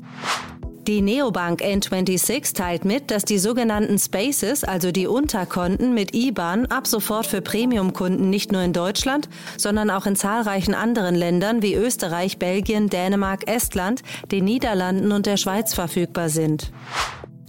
Die 0.87 1.03
Neobank 1.03 1.63
N26 1.63 2.55
teilt 2.55 2.85
mit, 2.85 3.11
dass 3.11 3.25
die 3.25 3.41
sogenannten 3.41 3.99
Spaces, 3.99 4.63
also 4.63 4.93
die 4.93 5.09
Unterkonten 5.09 5.95
mit 5.95 6.15
IBAN, 6.15 6.67
ab 6.67 6.87
sofort 6.87 7.27
für 7.27 7.41
Premium-Kunden 7.41 8.31
nicht 8.31 8.53
nur 8.53 8.63
in 8.63 8.73
Deutschland, 8.73 9.29
sondern 9.57 9.91
auch 9.91 10.07
in 10.07 10.15
zahlreichen 10.15 10.75
anderen 10.75 11.17
Ländern 11.17 11.61
wie 11.61 11.75
Österreich, 11.75 12.39
Belgien, 12.39 12.89
Dänemark, 12.89 13.51
Estland, 13.51 14.03
den 14.31 14.45
Niederlanden 14.45 15.11
und 15.11 15.27
der 15.27 15.39
Schweiz 15.39 15.75
verfügbar 15.75 16.29
sind. 16.29 16.71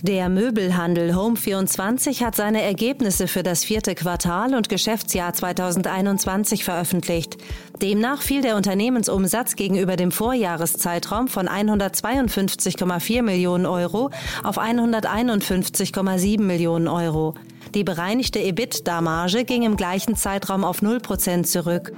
Der 0.03 0.29
Möbelhandel 0.29 1.13
Home24 1.13 2.24
hat 2.24 2.36
seine 2.36 2.62
Ergebnisse 2.62 3.27
für 3.27 3.41
das 3.41 3.63
vierte 3.63 3.96
Quartal 3.96 4.53
und 4.53 4.70
Geschäftsjahr 4.70 5.34
2021 5.34 6.63
veröffentlicht. 6.63 7.38
Demnach 7.81 8.22
fiel 8.22 8.41
der 8.41 8.55
Unternehmensumsatz 8.55 9.55
gegenüber 9.55 9.96
dem 9.96 10.12
Vorjahreszeitraum 10.12 11.27
von 11.27 11.48
152,4 11.48 13.22
Millionen 13.22 13.65
Euro 13.65 14.10
auf 14.43 14.57
151,7 14.57 16.41
Millionen 16.41 16.88
Euro. 16.88 17.36
Die 17.75 17.84
bereinigte 17.84 18.39
EBITDA-Marge 18.39 19.43
ging 19.43 19.63
im 19.63 19.77
gleichen 19.77 20.15
Zeitraum 20.15 20.63
auf 20.63 20.81
0 20.81 21.00
Prozent 21.00 21.48
zurück. 21.48 21.93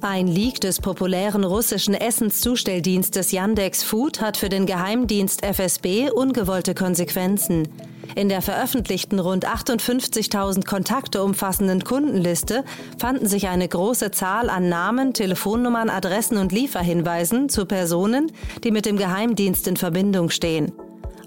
Ein 0.00 0.26
Leak 0.26 0.60
des 0.60 0.80
populären 0.80 1.44
russischen 1.44 1.94
Essenszustelldienstes 1.94 3.32
Yandex 3.32 3.82
Food 3.82 4.20
hat 4.20 4.36
für 4.36 4.48
den 4.48 4.66
Geheimdienst 4.66 5.44
FSB 5.44 6.10
ungewollte 6.10 6.74
Konsequenzen. 6.74 7.68
In 8.14 8.28
der 8.28 8.42
veröffentlichten 8.42 9.18
rund 9.18 9.46
58.000 9.46 10.64
Kontakte 10.64 11.22
umfassenden 11.22 11.84
Kundenliste 11.84 12.64
fanden 12.98 13.26
sich 13.26 13.48
eine 13.48 13.68
große 13.68 14.10
Zahl 14.10 14.48
an 14.48 14.68
Namen, 14.68 15.12
Telefonnummern, 15.12 15.90
Adressen 15.90 16.38
und 16.38 16.52
Lieferhinweisen 16.52 17.48
zu 17.48 17.66
Personen, 17.66 18.32
die 18.64 18.70
mit 18.70 18.86
dem 18.86 18.96
Geheimdienst 18.96 19.66
in 19.68 19.76
Verbindung 19.76 20.30
stehen. 20.30 20.72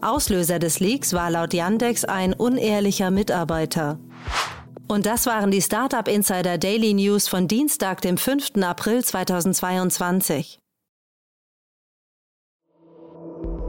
Auslöser 0.02 0.60
des 0.60 0.80
Leaks 0.80 1.14
war 1.14 1.30
laut 1.30 1.54
Yandex 1.54 2.06
ein 2.06 2.34
unehrlicher 2.34 3.12
Mitarbeiter. 3.12 4.00
Und 4.88 5.06
das 5.06 5.28
waren 5.28 5.52
die 5.52 5.62
Startup 5.62 6.08
Insider 6.08 6.58
Daily 6.58 6.94
News 6.94 7.28
von 7.28 7.48
Dienstag, 7.48 8.02
dem 8.02 8.18
5. 8.18 8.64
April 8.64 9.04
2022. 9.04 10.60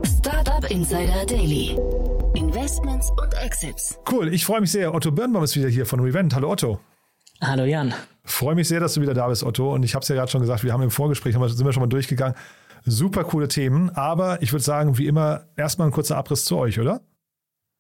Startup 0.05 0.71
Insider 0.71 1.27
Daily. 1.27 1.77
Investments 2.35 3.11
und 3.11 3.35
Exits. 3.35 3.99
Cool, 4.11 4.33
ich 4.33 4.45
freue 4.45 4.61
mich 4.61 4.71
sehr. 4.71 4.95
Otto 4.95 5.11
Birnbaum 5.11 5.43
ist 5.43 5.57
wieder 5.57 5.69
hier 5.69 5.85
von 5.85 6.01
Revent. 6.01 6.35
Hallo 6.35 6.51
Otto. 6.51 6.79
Hallo 7.41 7.65
Jan. 7.65 7.93
Freue 8.25 8.55
mich 8.55 8.69
sehr, 8.69 8.79
dass 8.79 8.95
du 8.95 9.01
wieder 9.01 9.15
da 9.15 9.29
bist, 9.29 9.43
Otto. 9.43 9.75
Und 9.75 9.83
ich 9.83 9.95
habe 9.95 10.03
es 10.03 10.09
ja 10.09 10.15
gerade 10.15 10.31
schon 10.31 10.41
gesagt, 10.41 10.63
wir 10.63 10.73
haben 10.73 10.83
im 10.83 10.91
Vorgespräch, 10.91 11.35
sind 11.35 11.65
wir 11.65 11.73
schon 11.73 11.83
mal 11.83 11.89
durchgegangen. 11.89 12.37
Super 12.85 13.25
coole 13.25 13.49
Themen. 13.49 13.91
Aber 13.91 14.41
ich 14.43 14.53
würde 14.53 14.63
sagen, 14.65 14.97
wie 14.97 15.07
immer, 15.07 15.45
erstmal 15.57 15.89
ein 15.89 15.93
kurzer 15.93 16.17
Abriss 16.17 16.45
zu 16.45 16.57
euch, 16.57 16.79
oder? 16.79 17.01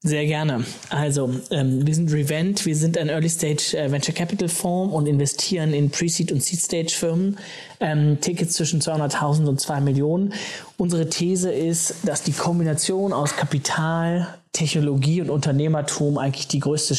Sehr 0.02 0.24
gerne. 0.24 0.64
Also, 0.88 1.30
ähm, 1.50 1.86
wir 1.86 1.94
sind 1.94 2.10
Revent, 2.10 2.64
wir 2.64 2.74
sind 2.74 2.96
ein 2.96 3.10
Early 3.10 3.28
Stage 3.28 3.76
äh, 3.76 3.92
Venture 3.92 4.14
Capital 4.14 4.48
Fonds 4.48 4.94
und 4.94 5.06
investieren 5.06 5.74
in 5.74 5.90
Pre-Seed 5.90 6.32
und 6.32 6.42
Seed 6.42 6.58
Stage 6.58 6.94
Firmen. 6.96 7.36
Ähm, 7.80 8.18
Tickets 8.18 8.54
zwischen 8.54 8.80
200.000 8.80 9.46
und 9.46 9.60
2 9.60 9.82
Millionen. 9.82 10.32
Unsere 10.78 11.10
These 11.10 11.52
ist, 11.52 11.96
dass 12.04 12.22
die 12.22 12.32
Kombination 12.32 13.12
aus 13.12 13.36
Kapital, 13.36 14.39
Technologie 14.52 15.20
und 15.20 15.30
Unternehmertum 15.30 16.18
eigentlich 16.18 16.48
die 16.48 16.60
größte 16.60 16.94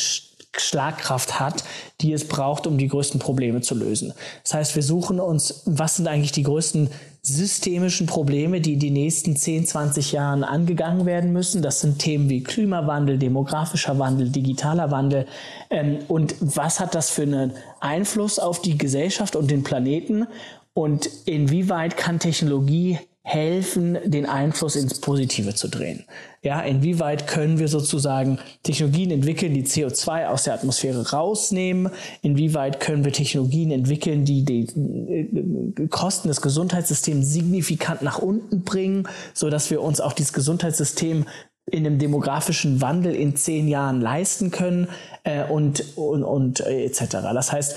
Schlagkraft 0.57 1.39
hat, 1.39 1.63
die 2.01 2.11
es 2.13 2.27
braucht, 2.27 2.67
um 2.67 2.77
die 2.77 2.87
größten 2.87 3.19
Probleme 3.19 3.61
zu 3.61 3.75
lösen. 3.75 4.13
Das 4.43 4.53
heißt, 4.53 4.75
wir 4.75 4.83
suchen 4.83 5.19
uns, 5.19 5.63
was 5.65 5.95
sind 5.95 6.07
eigentlich 6.07 6.33
die 6.33 6.43
größten 6.43 6.89
systemischen 7.23 8.07
Probleme, 8.07 8.61
die 8.61 8.73
in 8.73 8.79
den 8.79 8.93
nächsten 8.93 9.35
10, 9.35 9.67
20 9.67 10.11
Jahren 10.11 10.43
angegangen 10.43 11.05
werden 11.05 11.31
müssen. 11.31 11.61
Das 11.61 11.79
sind 11.79 11.99
Themen 11.99 12.29
wie 12.29 12.43
Klimawandel, 12.43 13.19
demografischer 13.19 13.99
Wandel, 13.99 14.29
digitaler 14.29 14.89
Wandel. 14.89 15.27
Ähm, 15.69 15.99
und 16.07 16.35
was 16.39 16.79
hat 16.79 16.95
das 16.95 17.11
für 17.11 17.21
einen 17.21 17.53
Einfluss 17.79 18.39
auf 18.39 18.61
die 18.61 18.77
Gesellschaft 18.77 19.35
und 19.35 19.51
den 19.51 19.63
Planeten? 19.63 20.25
Und 20.73 21.09
inwieweit 21.25 21.95
kann 21.95 22.17
Technologie 22.17 22.97
helfen, 23.23 23.97
den 24.03 24.25
Einfluss 24.25 24.75
ins 24.75 24.99
Positive 24.99 25.53
zu 25.53 25.67
drehen. 25.67 26.05
Ja, 26.41 26.61
inwieweit 26.61 27.27
können 27.27 27.59
wir 27.59 27.67
sozusagen 27.67 28.39
Technologien 28.63 29.11
entwickeln, 29.11 29.53
die 29.53 29.63
CO2 29.63 30.27
aus 30.27 30.43
der 30.43 30.55
Atmosphäre 30.55 31.11
rausnehmen? 31.11 31.91
Inwieweit 32.23 32.79
können 32.79 33.05
wir 33.05 33.13
Technologien 33.13 33.71
entwickeln, 33.71 34.25
die 34.25 34.43
die 34.43 34.61
äh, 34.63 35.87
Kosten 35.87 36.29
des 36.29 36.41
Gesundheitssystems 36.41 37.27
signifikant 37.27 38.01
nach 38.01 38.17
unten 38.17 38.63
bringen, 38.63 39.07
so 39.35 39.51
dass 39.51 39.69
wir 39.69 39.81
uns 39.81 40.01
auch 40.01 40.13
dieses 40.13 40.33
Gesundheitssystem 40.33 41.25
in 41.69 41.85
einem 41.85 41.99
demografischen 41.99 42.81
Wandel 42.81 43.15
in 43.15 43.35
zehn 43.35 43.67
Jahren 43.67 44.01
leisten 44.01 44.49
können 44.49 44.87
äh, 45.23 45.43
und, 45.43 45.95
und, 45.95 46.23
und 46.23 46.59
äh, 46.61 46.85
etc. 46.85 47.05
Das 47.33 47.51
heißt, 47.51 47.75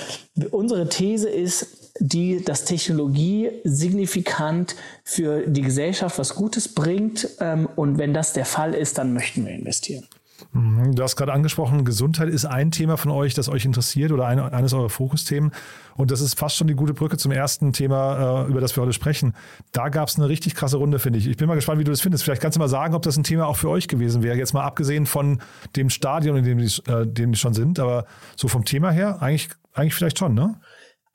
unsere 0.51 0.89
These 0.89 1.29
ist, 1.29 1.84
die, 2.01 2.45
dass 2.45 2.65
Technologie 2.65 3.51
signifikant 3.65 4.75
für 5.05 5.47
die 5.47 5.63
Gesellschaft 5.63 6.19
was 6.19 6.35
Gutes 6.35 6.69
bringt. 6.69 7.29
Ähm, 7.41 7.69
und 7.77 7.99
wenn 7.99 8.13
das 8.13 8.33
der 8.33 8.45
Fall 8.45 8.75
ist, 8.75 8.99
dann 8.99 9.15
möchten 9.15 9.47
wir 9.47 9.53
investieren. 9.53 10.07
Mhm, 10.53 10.95
du 10.95 11.03
hast 11.03 11.17
gerade 11.17 11.33
angesprochen, 11.33 11.85
Gesundheit 11.85 12.29
ist 12.29 12.45
ein 12.45 12.71
Thema 12.71 12.97
von 12.97 13.11
euch, 13.11 13.35
das 13.35 13.49
euch 13.49 13.65
interessiert 13.65 14.13
oder 14.13 14.27
ein, 14.27 14.39
eines 14.39 14.73
eurer 14.73 14.89
Fokusthemen. 14.89 15.53
Und 15.97 16.11
das 16.11 16.21
ist 16.21 16.39
fast 16.39 16.57
schon 16.57 16.67
die 16.67 16.75
gute 16.75 16.95
Brücke 16.95 17.17
zum 17.17 17.31
ersten 17.31 17.73
Thema, 17.73 18.45
äh, 18.45 18.51
über 18.51 18.61
das 18.61 18.77
wir 18.77 18.83
heute 18.83 18.93
sprechen. 18.93 19.35
Da 19.73 19.89
gab 19.89 20.09
es 20.09 20.17
eine 20.17 20.29
richtig 20.29 20.55
krasse 20.55 20.77
Runde, 20.77 20.99
finde 20.99 21.19
ich. 21.19 21.29
Ich 21.29 21.37
bin 21.37 21.47
mal 21.47 21.55
gespannt, 21.55 21.79
wie 21.79 21.85
du 21.85 21.93
das 21.93 22.01
findest. 22.01 22.25
Vielleicht 22.25 22.43
kannst 22.43 22.57
du 22.57 22.61
mal 22.61 22.69
sagen, 22.69 22.95
ob 22.95 23.03
das 23.03 23.17
ein 23.17 23.25
Thema 23.25 23.47
auch 23.47 23.57
für 23.57 23.71
euch 23.71 23.87
gewesen 23.87 24.23
wäre. 24.23 24.37
Jetzt 24.37 24.55
mal 24.55 24.65
abgesehen 24.65 25.07
von 25.07 25.41
dem 25.77 25.91
Stadion, 25.91 26.37
in 26.37 26.45
dem 26.45 26.59
die, 26.59 26.91
äh, 26.91 27.07
dem 27.07 27.33
die 27.33 27.39
schon 27.39 27.55
sind. 27.55 27.79
Aber 27.79 28.07
so 28.37 28.49
vom 28.49 28.65
Thema 28.65 28.91
her, 28.91 29.23
eigentlich, 29.23 29.51
eigentlich 29.73 29.95
vielleicht 29.95 30.19
schon, 30.19 30.35
ne? 30.35 30.57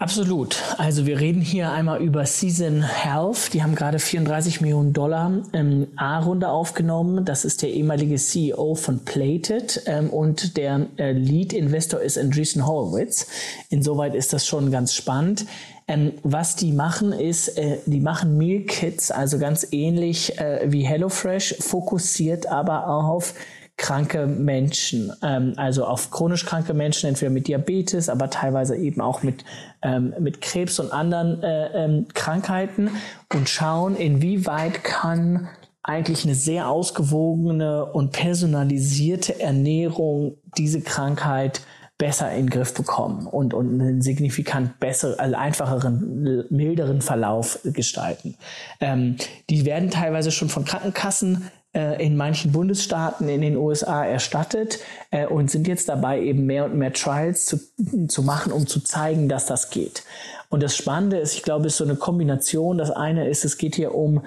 Absolut. 0.02 0.64
Also 0.78 1.06
wir 1.06 1.20
reden 1.20 1.42
hier 1.42 1.74
einmal 1.74 2.02
über 2.02 2.26
Season 2.26 2.82
Health. 2.84 3.54
Die 3.54 3.62
haben 3.62 3.76
gerade 3.76 4.00
34 4.00 4.62
Millionen 4.62 4.94
Dollar 4.94 5.44
ähm, 5.52 5.88
A-Runde 5.98 6.48
aufgenommen. 6.48 7.26
Das 7.26 7.44
ist 7.44 7.64
der 7.64 7.72
ehemalige 7.72 8.16
CEO 8.16 8.76
von 8.76 9.04
Plated 9.04 9.84
ähm, 9.88 10.10
und 10.10 10.56
der 10.56 10.88
äh, 10.96 11.12
Lead 11.12 11.52
Investor 11.52 12.00
ist 12.00 12.18
Andreessen 12.18 12.66
Horowitz. 12.66 13.28
Insoweit 13.70 14.16
ist 14.16 14.32
das 14.32 14.48
schon 14.48 14.72
ganz 14.72 14.94
spannend. 14.94 15.46
Ähm, 15.90 16.14
was 16.24 16.56
die 16.56 16.72
machen 16.72 17.12
ist, 17.12 17.58
äh, 17.58 17.80
die 17.86 18.00
machen 18.00 18.38
Meal 18.38 18.62
Kits, 18.62 19.12
also 19.12 19.38
ganz 19.38 19.68
ähnlich 19.72 20.40
äh, 20.40 20.62
wie 20.72 20.84
HelloFresh, 20.84 21.56
fokussiert 21.60 22.48
aber 22.48 22.88
auf 22.88 23.34
kranke 23.80 24.28
Menschen, 24.28 25.12
ähm, 25.24 25.54
also 25.56 25.86
auf 25.86 26.12
chronisch 26.12 26.46
kranke 26.46 26.76
Menschen, 26.76 27.10
entweder 27.10 27.32
mit 27.32 27.48
Diabetes, 27.48 28.10
aber 28.10 28.30
teilweise 28.30 28.76
eben 28.76 29.02
auch 29.02 29.24
mit, 29.24 29.44
ähm, 29.82 30.14
mit 30.20 30.42
Krebs 30.42 30.80
und 30.80 30.92
anderen 30.92 31.42
äh, 31.42 31.86
ähm, 31.86 32.08
Krankheiten 32.14 32.92
und 33.34 33.50
schauen, 33.50 33.96
inwieweit 33.96 34.84
kann 34.84 35.48
eigentlich 35.82 36.26
eine 36.26 36.36
sehr 36.36 36.70
ausgewogene 36.70 37.86
und 37.86 38.12
personalisierte 38.12 39.40
Ernährung 39.40 40.36
diese 40.58 40.82
Krankheit 40.82 41.62
besser 41.98 42.32
in 42.32 42.46
den 42.46 42.50
Griff 42.50 42.74
bekommen 42.74 43.28
und, 43.28 43.54
und 43.54 43.82
einen 43.82 44.02
signifikant 44.02 44.80
besseren, 44.80 45.20
also 45.20 45.36
einfacheren, 45.36 46.48
milderen 46.50 47.02
Verlauf 47.02 47.60
gestalten. 47.64 48.36
Ähm, 48.80 49.16
die 49.50 49.66
werden 49.66 49.90
teilweise 49.90 50.32
schon 50.32 50.50
von 50.50 50.64
Krankenkassen 50.64 51.50
in 51.74 52.18
manchen 52.18 52.52
Bundesstaaten 52.52 53.30
in 53.30 53.42
den 53.42 53.56
USA 53.56 54.04
erstattet 54.06 54.80
äh, 55.12 55.28
und 55.28 55.52
sind 55.52 55.68
jetzt 55.68 55.88
dabei, 55.88 56.22
eben 56.22 56.46
mehr 56.46 56.66
und 56.66 56.76
mehr 56.76 56.94
Trials 56.94 57.46
zu, 57.46 57.60
zu 58.08 58.24
machen, 58.24 58.52
um 58.52 58.66
zu 58.66 58.80
zeigen, 58.80 59.30
dass 59.30 59.46
das 59.46 59.70
geht. 59.70 60.04
Und 60.50 60.64
das 60.64 60.76
Spannende 60.76 61.18
ist, 61.18 61.36
ich 61.36 61.44
glaube, 61.44 61.68
es 61.68 61.74
ist 61.74 61.78
so 61.78 61.84
eine 61.84 61.96
Kombination. 61.96 62.80
Das 62.80 62.90
eine 62.90 63.28
ist, 63.28 63.46
es 63.46 63.58
geht 63.58 63.76
hier 63.76 63.94
um 63.94 64.24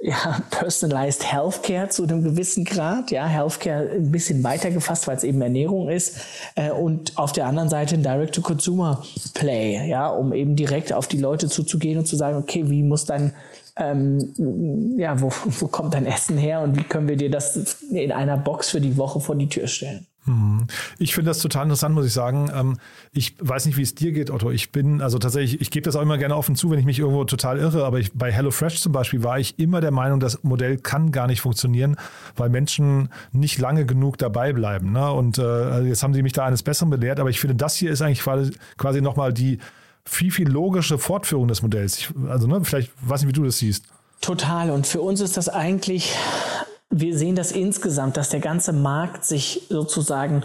ja, 0.00 0.40
Personalized 0.50 1.32
Healthcare 1.32 1.88
zu 1.88 2.02
einem 2.02 2.22
gewissen 2.22 2.64
Grad, 2.64 3.10
ja, 3.10 3.26
Healthcare 3.26 3.90
ein 3.90 4.12
bisschen 4.12 4.44
weiter 4.44 4.70
gefasst, 4.70 5.06
weil 5.06 5.16
es 5.16 5.24
eben 5.24 5.40
Ernährung 5.40 5.88
ist 5.88 6.18
äh, 6.56 6.70
und 6.70 7.16
auf 7.16 7.32
der 7.32 7.46
anderen 7.46 7.70
Seite 7.70 7.94
ein 7.94 8.02
Direct-to-Consumer-Play, 8.02 9.88
ja, 9.88 10.08
um 10.08 10.32
eben 10.32 10.56
direkt 10.56 10.92
auf 10.92 11.08
die 11.08 11.18
Leute 11.18 11.48
zuzugehen 11.48 11.98
und 11.98 12.06
zu 12.06 12.16
sagen, 12.16 12.36
okay, 12.36 12.68
wie 12.68 12.82
muss 12.82 13.06
dein 13.06 13.32
ähm, 13.76 14.98
ja, 14.98 15.20
wo, 15.20 15.30
wo 15.44 15.66
kommt 15.68 15.94
dein 15.94 16.06
Essen 16.06 16.38
her 16.38 16.60
und 16.60 16.76
wie 16.76 16.84
können 16.84 17.08
wir 17.08 17.16
dir 17.16 17.30
das 17.30 17.82
in 17.82 18.12
einer 18.12 18.36
Box 18.36 18.70
für 18.70 18.80
die 18.80 18.96
Woche 18.96 19.20
vor 19.20 19.36
die 19.36 19.48
Tür 19.48 19.66
stellen? 19.66 20.06
Mhm. 20.26 20.66
Ich 20.98 21.14
finde 21.14 21.30
das 21.30 21.40
total 21.40 21.64
interessant, 21.64 21.94
muss 21.94 22.06
ich 22.06 22.12
sagen. 22.12 22.50
Ähm, 22.54 22.78
ich 23.12 23.34
weiß 23.40 23.66
nicht, 23.66 23.76
wie 23.76 23.82
es 23.82 23.94
dir 23.94 24.12
geht, 24.12 24.30
Otto. 24.30 24.50
Ich 24.50 24.72
bin, 24.72 25.02
also 25.02 25.18
tatsächlich, 25.18 25.60
ich 25.60 25.70
gebe 25.70 25.84
das 25.84 25.96
auch 25.96 26.02
immer 26.02 26.16
gerne 26.16 26.36
offen 26.36 26.56
zu, 26.56 26.70
wenn 26.70 26.78
ich 26.78 26.86
mich 26.86 26.98
irgendwo 26.98 27.24
total 27.24 27.58
irre, 27.58 27.84
aber 27.84 27.98
ich, 27.98 28.12
bei 28.14 28.32
HelloFresh 28.32 28.80
zum 28.80 28.92
Beispiel 28.92 29.22
war 29.22 29.38
ich 29.38 29.58
immer 29.58 29.80
der 29.80 29.90
Meinung, 29.90 30.20
das 30.20 30.42
Modell 30.42 30.78
kann 30.78 31.12
gar 31.12 31.26
nicht 31.26 31.42
funktionieren, 31.42 31.96
weil 32.36 32.48
Menschen 32.48 33.10
nicht 33.32 33.58
lange 33.58 33.84
genug 33.84 34.16
dabei 34.16 34.52
bleiben. 34.52 34.92
Ne? 34.92 35.10
Und 35.12 35.38
äh, 35.38 35.42
also 35.42 35.86
jetzt 35.86 36.02
haben 36.02 36.14
sie 36.14 36.22
mich 36.22 36.32
da 36.32 36.46
eines 36.46 36.62
Besseren 36.62 36.90
belehrt, 36.90 37.20
aber 37.20 37.28
ich 37.28 37.40
finde, 37.40 37.56
das 37.56 37.76
hier 37.76 37.90
ist 37.90 38.00
eigentlich 38.00 38.20
quasi, 38.20 38.52
quasi 38.78 39.02
nochmal 39.02 39.32
die 39.32 39.58
viel, 40.06 40.30
viel 40.30 40.48
logische 40.48 40.98
Fortführung 40.98 41.48
des 41.48 41.62
Modells. 41.62 41.98
Ich, 41.98 42.10
also, 42.28 42.46
ne, 42.46 42.64
vielleicht 42.64 42.92
weiß 43.00 43.22
nicht, 43.22 43.28
wie 43.28 43.40
du 43.40 43.44
das 43.44 43.58
siehst. 43.58 43.86
Total. 44.20 44.70
Und 44.70 44.86
für 44.86 45.02
uns 45.02 45.20
ist 45.20 45.36
das 45.36 45.48
eigentlich 45.48 46.14
wir 46.96 47.16
sehen 47.18 47.34
das 47.34 47.52
insgesamt, 47.52 48.16
dass 48.16 48.28
der 48.28 48.40
ganze 48.40 48.72
Markt 48.72 49.24
sich 49.24 49.66
sozusagen 49.68 50.44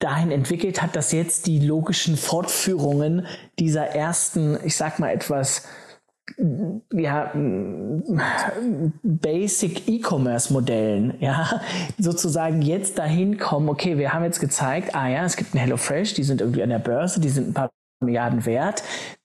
dahin 0.00 0.30
entwickelt 0.30 0.82
hat, 0.82 0.96
dass 0.96 1.12
jetzt 1.12 1.46
die 1.46 1.60
logischen 1.60 2.16
Fortführungen 2.16 3.26
dieser 3.58 3.86
ersten, 3.86 4.58
ich 4.64 4.76
sag 4.76 4.98
mal 4.98 5.10
etwas, 5.10 5.66
ja, 6.92 7.30
Basic 9.02 9.88
E-Commerce 9.88 10.52
Modellen, 10.52 11.14
ja, 11.20 11.60
sozusagen 11.98 12.62
jetzt 12.62 12.98
dahin 12.98 13.38
kommen, 13.38 13.68
okay, 13.68 13.98
wir 13.98 14.12
haben 14.12 14.24
jetzt 14.24 14.40
gezeigt, 14.40 14.94
ah 14.94 15.08
ja, 15.08 15.24
es 15.24 15.36
gibt 15.36 15.54
ein 15.54 15.58
HelloFresh, 15.58 16.14
die 16.14 16.24
sind 16.24 16.40
irgendwie 16.40 16.62
an 16.62 16.70
der 16.70 16.78
Börse, 16.78 17.20
die 17.20 17.28
sind 17.28 17.48
ein 17.48 17.54
paar 17.54 17.70
Milliarden 18.04 18.44
wert 18.44 18.82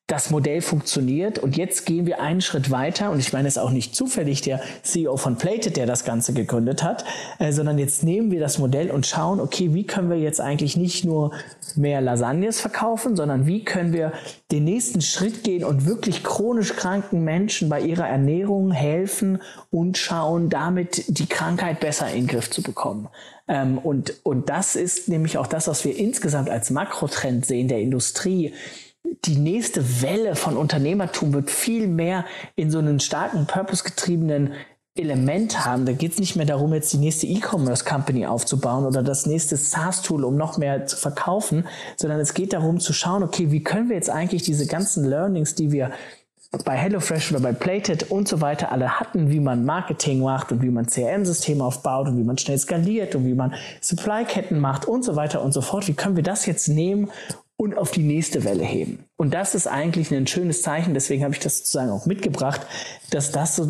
das 0.09 0.31
Modell 0.31 0.61
funktioniert. 0.61 1.39
Und 1.39 1.55
jetzt 1.55 1.85
gehen 1.85 2.05
wir 2.05 2.19
einen 2.19 2.41
Schritt 2.41 2.71
weiter. 2.71 3.11
Und 3.11 3.19
ich 3.19 3.31
meine 3.31 3.47
es 3.47 3.55
ist 3.55 3.61
auch 3.61 3.71
nicht 3.71 3.95
zufällig 3.95 4.41
der 4.41 4.59
CEO 4.81 5.15
von 5.17 5.37
Plated, 5.37 5.77
der 5.77 5.85
das 5.85 6.03
Ganze 6.03 6.33
gegründet 6.33 6.83
hat, 6.83 7.05
äh, 7.37 7.51
sondern 7.51 7.77
jetzt 7.77 8.03
nehmen 8.03 8.31
wir 8.31 8.39
das 8.39 8.57
Modell 8.57 8.91
und 8.91 9.05
schauen, 9.05 9.39
okay, 9.39 9.73
wie 9.73 9.85
können 9.85 10.09
wir 10.09 10.17
jetzt 10.17 10.41
eigentlich 10.41 10.75
nicht 10.75 11.05
nur 11.05 11.31
mehr 11.75 12.01
Lasagnes 12.01 12.59
verkaufen, 12.59 13.15
sondern 13.15 13.45
wie 13.45 13.63
können 13.63 13.93
wir 13.93 14.11
den 14.51 14.63
nächsten 14.63 15.01
Schritt 15.01 15.43
gehen 15.43 15.63
und 15.63 15.85
wirklich 15.85 16.23
chronisch 16.23 16.75
kranken 16.75 17.23
Menschen 17.23 17.69
bei 17.69 17.79
ihrer 17.79 18.07
Ernährung 18.07 18.71
helfen 18.71 19.39
und 19.69 19.97
schauen, 19.97 20.49
damit 20.49 21.03
die 21.07 21.27
Krankheit 21.27 21.79
besser 21.79 22.09
in 22.09 22.25
den 22.25 22.27
Griff 22.27 22.49
zu 22.49 22.63
bekommen. 22.63 23.09
Ähm, 23.47 23.77
und, 23.77 24.13
und 24.23 24.49
das 24.49 24.75
ist 24.75 25.07
nämlich 25.07 25.37
auch 25.37 25.47
das, 25.47 25.67
was 25.67 25.85
wir 25.85 25.95
insgesamt 25.95 26.49
als 26.49 26.71
Makrotrend 26.71 27.45
sehen 27.45 27.67
der 27.67 27.79
Industrie 27.79 28.53
die 29.25 29.37
nächste 29.37 30.01
Welle 30.01 30.35
von 30.35 30.57
Unternehmertum 30.57 31.33
wird 31.33 31.49
viel 31.49 31.87
mehr 31.87 32.25
in 32.55 32.71
so 32.71 32.79
einen 32.79 32.99
starken 32.99 33.45
purpose-getriebenen 33.45 34.53
Element 34.95 35.65
haben. 35.65 35.85
Da 35.85 35.93
geht 35.93 36.13
es 36.13 36.19
nicht 36.19 36.35
mehr 36.35 36.45
darum, 36.45 36.73
jetzt 36.73 36.91
die 36.93 36.97
nächste 36.97 37.27
E-Commerce-Company 37.27 38.25
aufzubauen 38.25 38.85
oder 38.85 39.01
das 39.01 39.25
nächste 39.25 39.55
SaaS-Tool, 39.55 40.23
um 40.23 40.35
noch 40.35 40.57
mehr 40.57 40.85
zu 40.85 40.97
verkaufen, 40.97 41.65
sondern 41.95 42.19
es 42.19 42.33
geht 42.33 42.53
darum 42.53 42.79
zu 42.79 42.93
schauen, 42.93 43.23
okay, 43.23 43.51
wie 43.51 43.63
können 43.63 43.89
wir 43.89 43.95
jetzt 43.95 44.09
eigentlich 44.09 44.43
diese 44.43 44.67
ganzen 44.67 45.05
Learnings, 45.05 45.55
die 45.55 45.71
wir 45.71 45.91
bei 46.65 46.75
HelloFresh 46.75 47.31
oder 47.31 47.41
bei 47.41 47.53
Plated 47.53 48.09
und 48.09 48.27
so 48.27 48.41
weiter 48.41 48.71
alle 48.71 48.99
hatten, 48.99 49.29
wie 49.29 49.39
man 49.39 49.65
Marketing 49.65 50.21
macht 50.21 50.51
und 50.51 50.63
wie 50.63 50.71
man 50.71 50.87
CRM-Systeme 50.87 51.63
aufbaut 51.63 52.07
und 52.07 52.17
wie 52.17 52.23
man 52.23 52.39
schnell 52.39 52.57
skaliert 52.57 53.13
und 53.13 53.25
wie 53.25 53.35
man 53.35 53.53
Supply-Ketten 53.81 54.59
macht 54.59 54.85
und 54.85 55.03
so 55.03 55.15
weiter 55.15 55.43
und 55.43 55.53
so 55.53 55.61
fort. 55.61 55.87
Wie 55.87 55.93
können 55.93 56.15
wir 56.15 56.23
das 56.23 56.47
jetzt 56.47 56.67
nehmen 56.67 57.11
und 57.59 57.77
auf 57.77 57.91
die 57.91 58.03
nächste 58.03 58.45
Welle 58.45 58.63
heben. 58.63 59.03
Und 59.17 59.33
das 59.33 59.53
ist 59.53 59.67
eigentlich 59.67 60.13
ein 60.13 60.27
schönes 60.27 60.61
Zeichen, 60.61 60.93
deswegen 60.93 61.25
habe 61.25 61.33
ich 61.33 61.41
das 61.41 61.57
sozusagen 61.57 61.91
auch 61.91 62.05
mitgebracht, 62.05 62.61
dass 63.09 63.33
das 63.33 63.57
so 63.57 63.69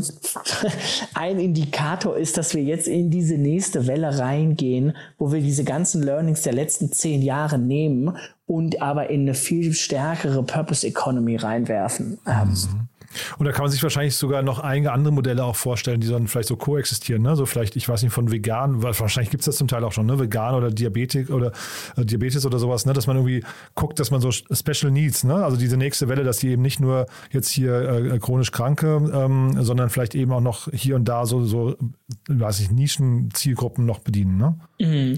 ein 1.15 1.39
Indikator 1.39 2.15
ist, 2.15 2.37
dass 2.37 2.53
wir 2.53 2.61
jetzt 2.61 2.87
in 2.87 3.09
diese 3.09 3.39
nächste 3.39 3.87
Welle 3.87 4.19
reingehen, 4.19 4.95
wo 5.17 5.31
wir 5.31 5.41
diese 5.41 5.63
ganzen 5.63 6.03
Learnings 6.03 6.43
der 6.43 6.53
letzten 6.53 6.91
zehn 6.91 7.23
Jahre 7.23 7.57
nehmen 7.57 8.15
und 8.45 8.79
aber 8.79 9.09
in 9.09 9.21
eine 9.21 9.33
viel 9.33 9.73
stärkere 9.73 10.43
Purpose 10.43 10.85
Economy 10.85 11.37
reinwerfen. 11.37 12.19
Mhm. 12.27 12.89
Und 13.37 13.45
da 13.45 13.51
kann 13.51 13.63
man 13.63 13.71
sich 13.71 13.81
wahrscheinlich 13.81 14.15
sogar 14.15 14.41
noch 14.41 14.59
einige 14.59 14.91
andere 14.91 15.13
Modelle 15.13 15.43
auch 15.43 15.55
vorstellen, 15.55 16.01
die 16.01 16.07
dann 16.07 16.27
vielleicht 16.27 16.47
so 16.47 16.55
koexistieren. 16.55 17.21
Ne? 17.21 17.35
So 17.35 17.45
vielleicht, 17.45 17.75
ich 17.75 17.87
weiß 17.87 18.03
nicht, 18.03 18.13
von 18.13 18.31
vegan, 18.31 18.83
wahrscheinlich 18.83 19.31
gibt 19.31 19.41
es 19.41 19.45
das 19.45 19.57
zum 19.57 19.67
Teil 19.67 19.83
auch 19.83 19.91
schon, 19.91 20.05
ne? 20.05 20.19
vegan 20.19 20.55
oder 20.55 20.69
Diabetik 20.71 21.29
oder 21.29 21.51
äh, 21.97 22.05
Diabetes 22.05 22.45
oder 22.45 22.59
sowas, 22.59 22.85
ne? 22.85 22.93
dass 22.93 23.07
man 23.07 23.17
irgendwie 23.17 23.43
guckt, 23.75 23.99
dass 23.99 24.11
man 24.11 24.21
so 24.21 24.31
Special 24.31 24.91
Needs, 24.91 25.23
ne? 25.23 25.35
also 25.35 25.57
diese 25.57 25.77
nächste 25.77 26.07
Welle, 26.07 26.23
dass 26.23 26.37
die 26.37 26.49
eben 26.49 26.61
nicht 26.61 26.79
nur 26.79 27.07
jetzt 27.31 27.49
hier 27.49 27.81
äh, 27.81 28.19
chronisch 28.19 28.51
Kranke, 28.51 28.97
ähm, 29.13 29.55
sondern 29.63 29.89
vielleicht 29.89 30.15
eben 30.15 30.31
auch 30.31 30.41
noch 30.41 30.67
hier 30.71 30.95
und 30.95 31.05
da 31.05 31.25
so, 31.25 31.45
so 31.45 31.75
weiß 32.27 32.59
ich, 32.59 32.71
Nischenzielgruppen 32.71 33.85
noch 33.85 33.99
bedienen. 33.99 34.37
Ne? 34.37 34.55
Mhm. 34.79 35.17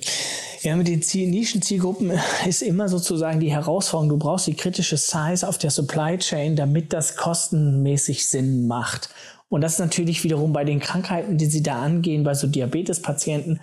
Ja, 0.61 0.75
mit 0.75 0.87
den 0.87 0.99
Nischenzielgruppen 1.29 2.11
ist 2.47 2.61
immer 2.61 2.87
sozusagen 2.87 3.39
die 3.39 3.51
Herausforderung, 3.51 4.09
du 4.09 4.17
brauchst 4.17 4.47
die 4.47 4.53
kritische 4.53 4.97
Size 4.97 5.47
auf 5.47 5.57
der 5.57 5.71
Supply 5.71 6.17
Chain, 6.17 6.55
damit 6.55 6.93
das 6.93 7.15
kostenmäßig 7.81 8.29
Sinn 8.29 8.67
macht. 8.67 9.09
Und 9.49 9.61
das 9.61 9.73
ist 9.73 9.79
natürlich 9.79 10.23
wiederum 10.23 10.53
bei 10.53 10.63
den 10.63 10.79
Krankheiten, 10.79 11.37
die 11.37 11.45
sie 11.45 11.63
da 11.63 11.81
angehen, 11.81 12.23
bei 12.23 12.33
so 12.33 12.47
Diabetespatienten, 12.47 13.59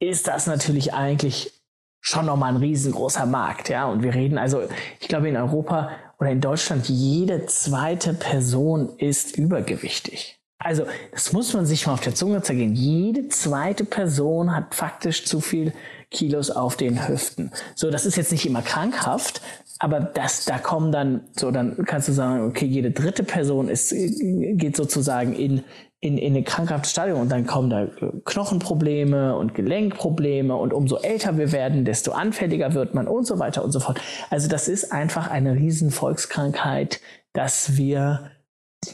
ist 0.00 0.26
das 0.26 0.46
natürlich 0.46 0.94
eigentlich 0.94 1.52
schon 2.00 2.26
nochmal 2.26 2.54
ein 2.54 2.60
riesengroßer 2.60 3.26
Markt, 3.26 3.68
ja. 3.68 3.86
Und 3.86 4.02
wir 4.02 4.14
reden 4.14 4.38
also, 4.38 4.62
ich 5.00 5.08
glaube 5.08 5.28
in 5.28 5.36
Europa 5.36 5.90
oder 6.18 6.30
in 6.30 6.40
Deutschland, 6.40 6.88
jede 6.88 7.46
zweite 7.46 8.14
Person 8.14 8.90
ist 8.98 9.36
übergewichtig. 9.36 10.38
Also, 10.60 10.86
das 11.12 11.32
muss 11.32 11.52
man 11.54 11.66
sich 11.66 11.86
mal 11.86 11.92
auf 11.92 12.00
der 12.00 12.16
Zunge 12.16 12.42
zergehen. 12.42 12.74
Jede 12.74 13.28
zweite 13.28 13.84
Person 13.84 14.56
hat 14.56 14.74
faktisch 14.74 15.24
zu 15.24 15.40
viel 15.40 15.72
Kilos 16.10 16.50
auf 16.50 16.76
den 16.76 17.06
Hüften. 17.06 17.52
So, 17.76 17.90
das 17.90 18.06
ist 18.06 18.16
jetzt 18.16 18.32
nicht 18.32 18.46
immer 18.46 18.62
krankhaft, 18.62 19.40
aber 19.78 20.00
das, 20.00 20.44
da 20.44 20.58
kommen 20.58 20.90
dann, 20.92 21.22
so, 21.32 21.50
dann 21.50 21.84
kannst 21.84 22.08
du 22.08 22.12
sagen, 22.12 22.46
okay, 22.46 22.66
jede 22.66 22.90
dritte 22.90 23.22
Person 23.22 23.68
ist, 23.68 23.94
geht 23.94 24.76
sozusagen 24.76 25.34
in, 25.34 25.62
in, 26.00 26.18
in 26.18 26.34
eine 26.34 26.42
krankhafte 26.42 26.88
Stadium 26.88 27.20
und 27.20 27.30
dann 27.30 27.46
kommen 27.46 27.70
da 27.70 27.86
Knochenprobleme 28.24 29.36
und 29.36 29.54
Gelenkprobleme 29.54 30.54
und 30.56 30.72
umso 30.72 30.96
älter 30.98 31.38
wir 31.38 31.52
werden, 31.52 31.84
desto 31.84 32.12
anfälliger 32.12 32.74
wird 32.74 32.94
man 32.94 33.06
und 33.06 33.26
so 33.26 33.38
weiter 33.38 33.64
und 33.64 33.72
so 33.72 33.80
fort. 33.80 34.00
Also 34.30 34.48
das 34.48 34.68
ist 34.68 34.92
einfach 34.92 35.30
eine 35.30 35.54
riesen 35.54 35.90
Volkskrankheit, 35.90 37.00
dass 37.32 37.76
wir 37.76 38.30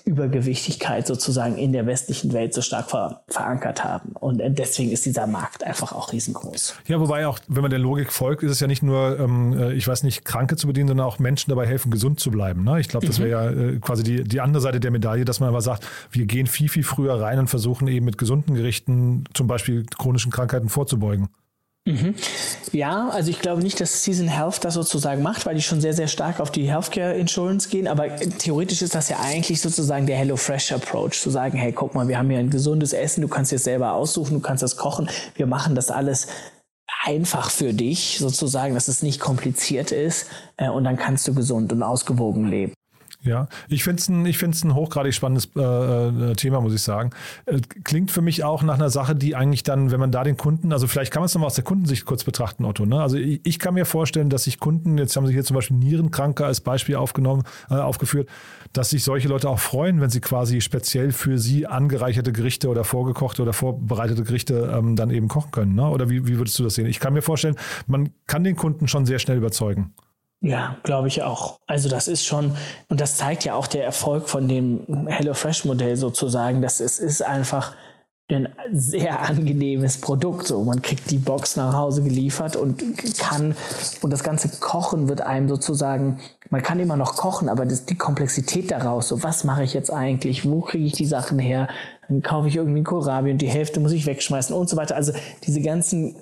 Übergewichtigkeit 0.05 1.07
sozusagen 1.07 1.57
in 1.57 1.73
der 1.73 1.87
westlichen 1.87 2.33
Welt 2.33 2.55
so 2.55 2.63
stark 2.63 2.91
ver 2.91 3.23
verankert 3.29 3.85
haben. 3.85 4.13
Und 4.13 4.41
äh, 4.41 4.51
deswegen 4.51 4.91
ist 4.91 5.05
dieser 5.05 5.27
Markt 5.27 5.63
einfach 5.63 5.93
auch 5.93 6.13
riesengroß. 6.13 6.75
Ja, 6.87 7.01
wobei 7.01 7.27
auch, 7.27 7.39
wenn 7.49 7.63
man 7.63 7.71
der 7.71 7.81
Logik 7.81 8.13
folgt, 8.13 8.43
ist 8.43 8.51
es 8.51 8.61
ja 8.61 8.67
nicht 8.67 8.83
nur, 8.83 9.19
ähm, 9.19 9.53
äh, 9.59 9.73
ich 9.75 9.87
weiß 9.87 10.03
nicht, 10.03 10.25
Kranke 10.25 10.57
zu 10.57 10.67
bedienen, 10.67 10.89
sondern 10.89 11.07
auch 11.07 11.19
Menschen 11.19 11.51
dabei 11.51 11.67
helfen, 11.67 11.91
gesund 11.91 12.19
zu 12.19 12.31
bleiben. 12.31 12.65
Ne? 12.65 12.81
Ich 12.81 12.89
glaube, 12.89 13.07
das 13.07 13.19
wäre 13.19 13.31
ja 13.31 13.51
äh, 13.51 13.79
quasi 13.79 14.03
die, 14.03 14.25
die 14.25 14.41
andere 14.41 14.63
Seite 14.63 14.81
der 14.81 14.91
Medaille, 14.91 15.25
dass 15.25 15.41
man 15.41 15.51
aber 15.51 15.61
sagt, 15.61 15.87
wir 16.11 16.27
gehen 16.27 16.47
viel, 16.47 16.69
viel 16.69 16.85
früher 16.85 17.21
rein 17.21 17.39
und 17.39 17.49
versuchen 17.49 17.87
eben 17.89 18.07
mit 18.07 18.17
gesunden 18.17 18.55
Gerichten 18.55 19.25
zum 19.35 19.47
Beispiel 19.47 19.85
chronischen 19.85 20.33
Krankheiten 20.33 20.69
vorzubeugen. 20.71 21.29
Mhm. 21.87 22.15
Ja, 22.73 23.11
also 23.11 23.31
ich 23.31 23.41
glaube 23.41 23.63
nicht, 23.63 23.79
dass 23.79 24.03
Season 24.03 24.27
Health 24.27 24.65
das 24.65 24.73
sozusagen 24.73 25.23
macht, 25.23 25.45
weil 25.45 25.55
die 25.55 25.61
schon 25.61 25.83
sehr, 25.83 25.93
sehr 25.93 26.09
stark 26.09 26.41
auf 26.41 26.51
die 26.51 26.67
Healthcare 26.67 27.15
Insurance 27.15 27.69
gehen. 27.69 27.87
Aber 27.87 28.17
theoretisch 28.17 28.81
ist 28.81 28.95
das 28.95 29.11
ja 29.11 29.19
eigentlich 29.21 29.61
sozusagen 29.61 30.07
der 30.07 30.17
HelloFresh 30.17 30.73
Approach, 30.73 31.21
zu 31.21 31.29
sagen, 31.29 31.59
hey, 31.59 31.73
guck 31.73 31.95
mal, 31.95 32.09
wir 32.09 32.17
haben 32.17 32.31
hier 32.31 32.39
ein 32.39 32.49
gesundes 32.49 32.95
Essen, 32.95 33.21
du 33.21 33.29
kannst 33.29 33.53
es 33.53 33.65
selber 33.65 33.93
aussuchen, 33.93 34.35
du 34.35 34.41
kannst 34.41 34.63
das 34.63 34.79
kochen, 34.79 35.11
wir 35.37 35.47
machen 35.47 35.75
das 35.75 35.91
alles 35.91 36.29
einfach 37.05 37.51
für 37.51 37.75
dich 37.75 38.17
sozusagen, 38.19 38.73
dass 38.73 38.89
es 38.89 39.03
nicht 39.03 39.21
kompliziert 39.21 39.93
ist 39.93 40.27
äh, 40.57 40.71
und 40.71 40.85
dann 40.85 40.97
kannst 40.97 41.29
du 41.29 41.35
gesund 41.35 41.71
und 41.71 41.83
ausgewogen 41.83 42.49
leben. 42.49 42.73
Ja, 43.25 43.49
ich 43.69 43.85
finde 43.85 44.01
es 44.01 44.09
ein, 44.09 44.27
ich 44.27 44.37
find's 44.37 44.63
ein 44.65 44.75
hochgradig 44.75 45.15
spannendes 45.15 45.49
äh, 45.57 45.61
äh, 45.61 46.35
Thema, 46.35 46.61
muss 46.61 46.75
ich 46.75 46.83
sagen. 46.83 47.11
Äh, 47.47 47.61
klingt 47.83 48.11
für 48.11 48.21
mich 48.21 48.45
auch 48.45 48.63
nach 48.63 48.75
einer 48.75 48.91
Sache, 48.91 49.17
die 49.17 49.35
eigentlich 49.35 49.63
dann, 49.63 49.91
wenn 49.91 49.99
man 49.99 50.13
da 50.13 50.25
den 50.25 50.37
Kunden, 50.37 50.75
also 50.75 50.87
vielleicht 50.87 51.11
kann 51.11 51.23
man 51.23 51.27
es 51.27 51.35
nochmal 51.35 51.47
aus 51.47 51.55
der 51.55 51.65
Kundensicht 51.65 52.05
kurz 52.05 52.23
betrachten, 52.23 52.67
Otto. 52.67 52.85
Ne? 52.85 53.01
Also 53.01 53.17
ich, 53.17 53.41
ich, 53.45 53.59
kann 53.59 53.75
mir 53.75 53.87
vorstellen, 53.87 54.29
dass 54.29 54.45
sich 54.45 54.61
Kunden, 54.61 54.99
jetzt 54.99 55.17
haben 55.17 55.27
Sie 55.27 55.33
hier 55.33 55.45
zum 55.45 55.55
Beispiel 55.55 55.79
Nierenkranke 55.79 56.45
als 56.45 56.61
Beispiel 56.61 56.97
aufgenommen, 56.97 57.45
äh, 57.71 57.77
aufgeführt, 57.77 58.29
dass 58.75 58.91
sich 58.91 59.03
solche 59.03 59.29
Leute 59.29 59.49
auch 59.49 59.61
freuen, 59.61 60.03
wenn 60.03 60.11
sie 60.11 60.21
quasi 60.21 60.61
speziell 60.61 61.11
für 61.13 61.39
sie 61.39 61.67
angereicherte 61.67 62.33
Gerichte 62.33 62.69
oder 62.69 62.85
vorgekochte 62.85 63.41
oder 63.41 63.55
vorbereitete 63.55 64.25
Gerichte 64.25 64.71
ähm, 64.77 64.97
dann 64.97 65.11
eben 65.11 65.29
kochen 65.29 65.51
können. 65.51 65.75
Ne? 65.75 65.89
Oder 65.89 66.11
wie, 66.11 66.27
wie 66.27 66.37
würdest 66.37 66.59
du 66.59 66.65
das 66.65 66.75
sehen? 66.75 66.87
Ich 66.87 67.01
kann 67.01 67.15
mir 67.15 67.23
vorstellen, 67.23 67.57
man 67.87 68.11
kann 68.27 68.45
den 68.45 68.57
Kunden 68.57 68.87
schon 68.87 69.07
sehr 69.07 69.19
schnell 69.19 69.39
überzeugen. 69.39 69.95
Ja, 70.45 70.77
glaube 70.83 71.09
ich 71.09 71.23
auch. 71.23 71.59
Also 71.67 71.89
das 71.89 72.07
ist 72.07 72.27
schon, 72.27 72.55
und 72.91 73.01
das 73.01 73.17
zeigt 73.17 73.45
ja 73.45 73.55
auch 73.55 73.67
der 73.67 73.83
Erfolg 73.83 74.29
von 74.29 74.47
dem 74.47 75.07
HelloFresh-Modell 75.09 75.97
sozusagen, 75.97 76.61
dass 76.61 76.81
es 76.81 76.99
ist 76.99 77.23
einfach 77.23 77.75
ein 78.29 78.51
sehr 78.71 79.21
angenehmes 79.21 80.03
Produkt. 80.03 80.47
So, 80.47 80.63
man 80.63 80.83
kriegt 80.83 81.11
die 81.11 81.17
Box 81.17 81.57
nach 81.57 81.73
Hause 81.73 82.03
geliefert 82.03 82.57
und 82.57 82.83
kann, 83.19 83.57
und 84.03 84.13
das 84.13 84.23
ganze 84.23 84.51
Kochen 84.61 85.09
wird 85.09 85.23
einem 85.23 85.49
sozusagen, 85.49 86.21
man 86.51 86.63
kann 86.63 86.79
immer 86.79 86.97
noch 86.97 87.17
kochen, 87.17 87.49
aber 87.49 87.65
das, 87.65 87.87
die 87.87 87.97
Komplexität 87.97 88.71
daraus, 88.71 89.09
so 89.09 89.23
was 89.23 89.45
mache 89.45 89.65
ich 89.65 89.73
jetzt 89.73 89.91
eigentlich, 89.91 90.47
wo 90.47 90.61
kriege 90.61 90.85
ich 90.85 90.93
die 90.93 91.07
Sachen 91.07 91.39
her, 91.39 91.69
dann 92.07 92.21
kaufe 92.21 92.49
ich 92.49 92.57
irgendwie 92.57 92.79
einen 92.79 92.85
Kohlrabi 92.85 93.31
und 93.31 93.39
die 93.39 93.49
Hälfte 93.49 93.81
muss 93.81 93.93
ich 93.93 94.05
wegschmeißen 94.05 94.55
und 94.55 94.69
so 94.69 94.77
weiter. 94.77 94.95
Also 94.95 95.15
diese 95.47 95.63
ganzen 95.63 96.17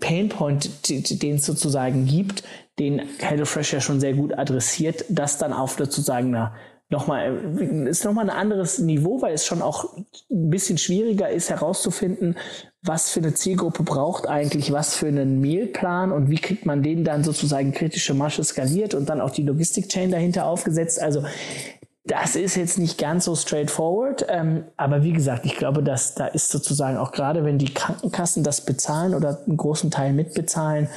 Painpoint, 0.00 0.88
den 0.88 1.36
es 1.36 1.46
sozusagen 1.46 2.06
gibt, 2.06 2.42
den 2.78 3.02
HelloFresh 3.18 3.72
ja 3.72 3.80
schon 3.80 4.00
sehr 4.00 4.14
gut 4.14 4.36
adressiert, 4.36 5.04
das 5.08 5.38
dann 5.38 5.52
auf 5.52 5.76
sozusagen 5.76 6.34
eine 6.34 6.52
nochmal, 6.88 7.58
ist 7.88 8.04
nochmal 8.04 8.30
ein 8.30 8.36
anderes 8.36 8.78
Niveau, 8.78 9.20
weil 9.20 9.34
es 9.34 9.44
schon 9.44 9.62
auch 9.62 9.96
ein 10.30 10.50
bisschen 10.50 10.78
schwieriger 10.78 11.28
ist 11.28 11.50
herauszufinden, 11.50 12.36
was 12.82 13.10
für 13.10 13.20
eine 13.20 13.34
Zielgruppe 13.34 13.82
braucht 13.82 14.28
eigentlich 14.28 14.72
was 14.72 14.94
für 14.94 15.08
einen 15.08 15.40
Mealplan 15.40 16.12
und 16.12 16.30
wie 16.30 16.38
kriegt 16.38 16.64
man 16.64 16.82
den 16.82 17.02
dann 17.02 17.24
sozusagen 17.24 17.72
kritische 17.72 18.14
Masche 18.14 18.44
skaliert 18.44 18.94
und 18.94 19.08
dann 19.08 19.20
auch 19.20 19.30
die 19.30 19.42
Logistik-Chain 19.42 20.12
dahinter 20.12 20.46
aufgesetzt. 20.46 21.02
Also 21.02 21.24
das 22.06 22.36
ist 22.36 22.56
jetzt 22.56 22.78
nicht 22.78 22.98
ganz 22.98 23.24
so 23.24 23.34
straightforward, 23.34 24.26
ähm, 24.28 24.64
aber 24.76 25.02
wie 25.02 25.12
gesagt, 25.12 25.44
ich 25.44 25.56
glaube, 25.56 25.82
dass 25.82 26.14
da 26.14 26.26
ist 26.26 26.50
sozusagen 26.50 26.96
auch 26.96 27.12
gerade, 27.12 27.44
wenn 27.44 27.58
die 27.58 27.72
Krankenkassen 27.74 28.44
das 28.44 28.64
bezahlen 28.64 29.14
oder 29.14 29.40
einen 29.46 29.56
großen 29.56 29.90
Teil 29.90 30.12
mitbezahlen, 30.12 30.88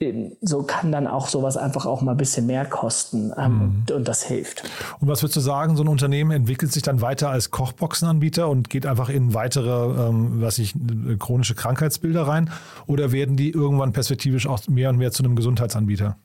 ähm, 0.00 0.36
so 0.40 0.62
kann 0.62 0.92
dann 0.92 1.06
auch 1.06 1.28
sowas 1.28 1.56
einfach 1.56 1.84
auch 1.86 2.00
mal 2.00 2.12
ein 2.12 2.16
bisschen 2.16 2.46
mehr 2.46 2.64
kosten 2.64 3.32
ähm, 3.36 3.84
mhm. 3.88 3.94
und 3.94 4.08
das 4.08 4.22
hilft. 4.22 4.62
Und 5.00 5.08
was 5.08 5.22
würdest 5.22 5.36
du 5.36 5.40
sagen, 5.40 5.76
so 5.76 5.82
ein 5.82 5.88
Unternehmen 5.88 6.30
entwickelt 6.30 6.72
sich 6.72 6.82
dann 6.82 7.00
weiter 7.00 7.30
als 7.30 7.50
Kochboxenanbieter 7.50 8.48
und 8.48 8.70
geht 8.70 8.86
einfach 8.86 9.08
in 9.08 9.34
weitere, 9.34 10.08
ähm, 10.08 10.40
was 10.40 10.58
ich, 10.58 10.74
chronische 11.18 11.54
Krankheitsbilder 11.54 12.26
rein 12.26 12.50
oder 12.86 13.10
werden 13.10 13.36
die 13.36 13.50
irgendwann 13.50 13.92
perspektivisch 13.92 14.46
auch 14.46 14.66
mehr 14.68 14.90
und 14.90 14.96
mehr 14.98 15.10
zu 15.10 15.24
einem 15.24 15.34
Gesundheitsanbieter? 15.34 16.16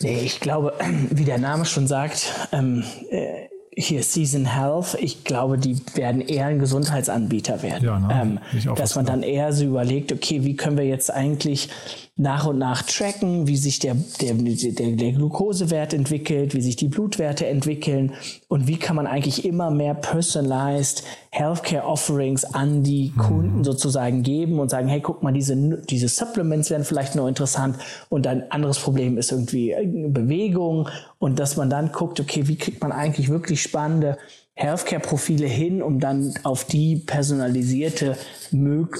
Nee, 0.00 0.20
ich 0.24 0.40
glaube, 0.40 0.74
wie 1.10 1.24
der 1.24 1.38
Name 1.38 1.64
schon 1.64 1.86
sagt, 1.86 2.48
ähm, 2.52 2.84
äh, 3.10 3.48
hier 3.74 4.02
Season 4.02 4.44
Health, 4.44 4.96
ich 5.00 5.24
glaube, 5.24 5.56
die 5.56 5.80
werden 5.94 6.20
eher 6.20 6.46
ein 6.46 6.58
Gesundheitsanbieter 6.58 7.62
werden. 7.62 7.84
Ja, 7.84 7.98
ne? 7.98 8.40
ähm, 8.62 8.74
dass 8.76 8.96
man 8.96 9.06
dann 9.06 9.22
eher 9.22 9.52
so 9.52 9.64
überlegt, 9.64 10.12
okay, 10.12 10.44
wie 10.44 10.56
können 10.56 10.76
wir 10.76 10.84
jetzt 10.84 11.10
eigentlich 11.10 11.70
nach 12.16 12.46
und 12.46 12.58
nach 12.58 12.82
tracken, 12.82 13.46
wie 13.46 13.56
sich 13.56 13.78
der, 13.78 13.96
der, 14.20 14.34
der, 14.34 14.90
der 14.92 15.12
Glukosewert 15.12 15.94
entwickelt, 15.94 16.54
wie 16.54 16.60
sich 16.60 16.76
die 16.76 16.88
Blutwerte 16.88 17.46
entwickeln 17.46 18.12
und 18.48 18.66
wie 18.66 18.76
kann 18.76 18.96
man 18.96 19.06
eigentlich 19.06 19.46
immer 19.46 19.70
mehr 19.70 19.94
personalized 19.94 21.04
Healthcare 21.30 21.84
Offerings 21.84 22.44
an 22.44 22.82
die 22.82 23.12
Kunden 23.16 23.58
mhm. 23.58 23.64
sozusagen 23.64 24.22
geben 24.22 24.60
und 24.60 24.68
sagen, 24.68 24.88
hey, 24.88 25.00
guck 25.00 25.22
mal, 25.22 25.32
diese, 25.32 25.56
diese 25.88 26.08
Supplements 26.08 26.68
wären 26.68 26.84
vielleicht 26.84 27.14
nur 27.14 27.28
interessant 27.28 27.78
und 28.10 28.26
ein 28.26 28.50
anderes 28.52 28.78
Problem 28.78 29.16
ist 29.16 29.32
irgendwie 29.32 29.74
Bewegung 30.08 30.90
und 31.18 31.38
dass 31.38 31.56
man 31.56 31.70
dann 31.70 31.92
guckt, 31.92 32.20
okay, 32.20 32.46
wie 32.46 32.56
kriegt 32.56 32.82
man 32.82 32.92
eigentlich 32.92 33.30
wirklich 33.30 33.62
spannende 33.62 34.18
Healthcare-Profile 34.54 35.46
hin, 35.46 35.82
um 35.82 35.98
dann 35.98 36.34
auf 36.42 36.64
die 36.64 36.96
personalisierte, 36.96 38.16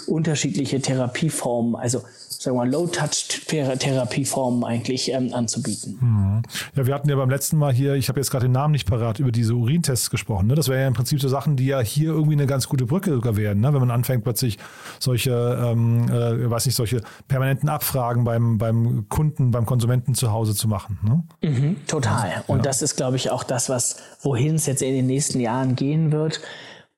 unterschiedliche 0.06 0.80
Therapieformen, 0.80 1.76
also 1.76 2.00
sagen 2.42 2.56
wir 2.56 2.66
Low-Touch-Therapieformen 2.66 4.64
eigentlich 4.64 5.10
ähm, 5.12 5.32
anzubieten. 5.32 5.98
Mhm. 6.00 6.42
Ja, 6.74 6.86
wir 6.86 6.94
hatten 6.94 7.08
ja 7.08 7.16
beim 7.16 7.30
letzten 7.30 7.56
Mal 7.56 7.72
hier, 7.72 7.94
ich 7.94 8.08
habe 8.08 8.18
jetzt 8.20 8.30
gerade 8.30 8.46
den 8.46 8.52
Namen 8.52 8.72
nicht 8.72 8.88
parat, 8.88 9.18
über 9.20 9.30
diese 9.32 9.54
Urintests 9.54 10.10
gesprochen. 10.10 10.48
Ne? 10.48 10.54
Das 10.54 10.68
wäre 10.68 10.80
ja 10.80 10.88
im 10.88 10.94
Prinzip 10.94 11.20
so 11.20 11.28
Sachen, 11.28 11.56
die 11.56 11.66
ja 11.66 11.80
hier 11.80 12.10
irgendwie 12.10 12.34
eine 12.34 12.46
ganz 12.46 12.68
gute 12.68 12.86
Brücke 12.86 13.12
sogar 13.12 13.36
werden, 13.36 13.60
ne? 13.60 13.72
wenn 13.72 13.80
man 13.80 13.90
anfängt 13.90 14.24
plötzlich 14.24 14.58
solche, 14.98 15.32
ähm, 15.32 16.08
äh, 16.08 16.50
weiß 16.50 16.66
nicht, 16.66 16.74
solche 16.74 17.02
permanenten 17.28 17.68
Abfragen 17.68 18.24
beim, 18.24 18.58
beim 18.58 19.08
Kunden, 19.08 19.50
beim 19.50 19.66
Konsumenten 19.66 20.14
zu 20.14 20.32
Hause 20.32 20.54
zu 20.54 20.68
machen. 20.68 20.98
Ne? 21.02 21.22
Mhm, 21.48 21.76
total. 21.86 22.44
Und 22.46 22.58
ja. 22.58 22.62
das 22.62 22.82
ist, 22.82 22.96
glaube 22.96 23.16
ich, 23.16 23.30
auch 23.30 23.44
das, 23.44 23.68
was 23.68 23.96
wohin 24.20 24.56
es 24.56 24.66
jetzt 24.66 24.82
in 24.82 24.94
den 24.94 25.06
nächsten 25.06 25.40
Jahren 25.40 25.76
gehen 25.76 26.12
wird. 26.12 26.40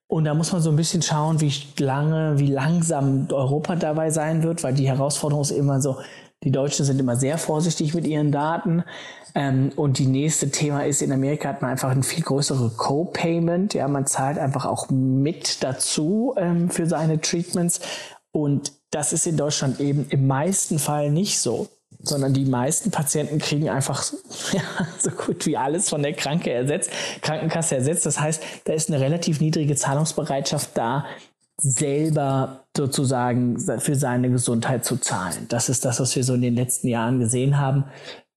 Und 0.06 0.24
da 0.24 0.34
muss 0.34 0.52
man 0.52 0.60
so 0.60 0.70
ein 0.70 0.76
bisschen 0.76 1.02
schauen, 1.02 1.40
wie 1.40 1.52
lange, 1.78 2.38
wie 2.38 2.46
langsam 2.46 3.26
Europa 3.30 3.76
dabei 3.76 4.10
sein 4.10 4.42
wird, 4.42 4.62
weil 4.62 4.74
die 4.74 4.88
Herausforderung 4.88 5.42
ist 5.42 5.50
immer 5.50 5.80
so, 5.80 5.96
die 6.42 6.50
Deutschen 6.50 6.84
sind 6.84 7.00
immer 7.00 7.16
sehr 7.16 7.38
vorsichtig 7.38 7.94
mit 7.94 8.06
ihren 8.06 8.30
Daten. 8.30 8.84
Ähm, 9.34 9.72
und 9.76 9.98
die 9.98 10.06
nächste 10.06 10.50
Thema 10.50 10.84
ist, 10.84 11.00
in 11.00 11.10
Amerika 11.10 11.48
hat 11.48 11.62
man 11.62 11.70
einfach 11.70 11.90
ein 11.90 12.02
viel 12.02 12.22
größere 12.22 12.70
Co-Payment. 12.76 13.74
Ja, 13.74 13.88
man 13.88 14.06
zahlt 14.06 14.38
einfach 14.38 14.66
auch 14.66 14.90
mit 14.90 15.64
dazu 15.64 16.34
ähm, 16.36 16.68
für 16.68 16.86
seine 16.86 17.20
Treatments. 17.20 17.80
Und 18.30 18.72
das 18.90 19.12
ist 19.12 19.26
in 19.26 19.36
Deutschland 19.36 19.80
eben 19.80 20.06
im 20.10 20.26
meisten 20.26 20.78
Fall 20.78 21.10
nicht 21.10 21.40
so 21.40 21.68
sondern 22.04 22.32
die 22.32 22.44
meisten 22.44 22.90
Patienten 22.90 23.38
kriegen 23.38 23.68
einfach 23.68 24.04
ja, 24.52 24.62
so 24.98 25.10
gut 25.10 25.46
wie 25.46 25.56
alles 25.56 25.88
von 25.88 26.02
der 26.02 26.12
Kranke 26.12 26.52
ersetzt, 26.52 26.90
Krankenkasse 27.22 27.76
ersetzt. 27.76 28.06
Das 28.06 28.20
heißt, 28.20 28.42
da 28.64 28.72
ist 28.72 28.90
eine 28.90 29.00
relativ 29.00 29.40
niedrige 29.40 29.74
Zahlungsbereitschaft 29.76 30.70
da, 30.74 31.06
selber 31.56 32.64
sozusagen 32.76 33.58
für 33.78 33.94
seine 33.94 34.30
Gesundheit 34.30 34.84
zu 34.84 34.96
zahlen. 34.96 35.46
Das 35.48 35.68
ist 35.68 35.84
das, 35.84 36.00
was 36.00 36.14
wir 36.16 36.24
so 36.24 36.34
in 36.34 36.42
den 36.42 36.56
letzten 36.56 36.88
Jahren 36.88 37.20
gesehen 37.20 37.58
haben. 37.58 37.84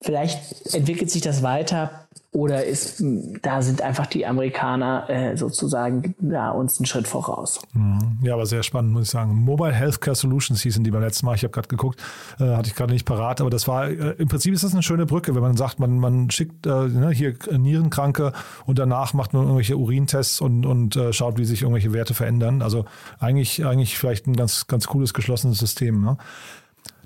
Vielleicht 0.02 0.74
entwickelt 0.74 1.10
sich 1.10 1.24
das 1.24 1.42
weiter. 1.42 2.07
Oder 2.34 2.66
ist, 2.66 3.02
da 3.42 3.62
sind 3.62 3.82
einfach 3.82 4.06
die 4.06 4.26
Amerikaner 4.26 5.10
äh, 5.10 5.38
sozusagen 5.38 6.14
da 6.20 6.52
uns 6.52 6.78
einen 6.78 6.86
Schritt 6.86 7.08
voraus. 7.08 7.62
Mhm. 7.74 8.20
Ja, 8.22 8.34
aber 8.34 8.46
sehr 8.46 8.64
spannend, 8.64 8.92
muss 8.92 9.04
ich 9.04 9.10
sagen. 9.10 9.34
Mobile 9.34 9.74
Healthcare 9.74 10.14
Solutions 10.16 10.62
hießen 10.62 10.84
die 10.84 10.92
beim 10.92 11.02
letzten 11.02 11.26
Mal. 11.26 11.36
Ich 11.36 11.44
habe 11.44 11.52
gerade 11.52 11.70
geguckt, 11.70 12.04
äh, 12.40 12.44
hatte 12.44 12.68
ich 12.68 12.76
gerade 12.76 12.92
nicht 12.92 13.06
parat, 13.06 13.40
aber 13.40 13.50
das 13.50 13.68
war, 13.68 13.88
äh, 13.88 14.16
im 14.18 14.28
Prinzip 14.28 14.54
ist 14.54 14.66
das 14.66 14.74
eine 14.74 14.84
schöne 14.84 15.06
Brücke, 15.06 15.36
wenn 15.36 15.42
man 15.42 15.56
sagt, 15.56 15.80
man, 15.80 16.00
man 16.00 16.30
schickt 16.30 16.66
äh, 16.68 16.70
ne, 16.70 17.12
hier 17.12 17.34
Nierenkranke 17.50 18.34
und 18.66 18.78
danach 18.78 19.14
macht 19.14 19.34
man 19.34 19.44
irgendwelche 19.44 19.78
Urintests 19.78 20.42
und, 20.42 20.66
und 20.66 20.98
äh, 20.98 21.14
schaut, 21.14 21.38
wie 21.38 21.46
sich 21.46 21.62
irgendwelche 21.62 21.94
Werte 21.94 22.14
verändern. 22.14 22.62
Also 22.62 22.86
eigentlich, 23.20 23.66
eigentlich 23.66 23.98
vielleicht 23.98 24.28
ein 24.28 24.36
ganz, 24.36 24.68
ganz 24.68 24.88
cooles, 24.88 25.14
geschlossenes 25.14 25.60
System. 25.60 26.02
Ne? 26.02 26.18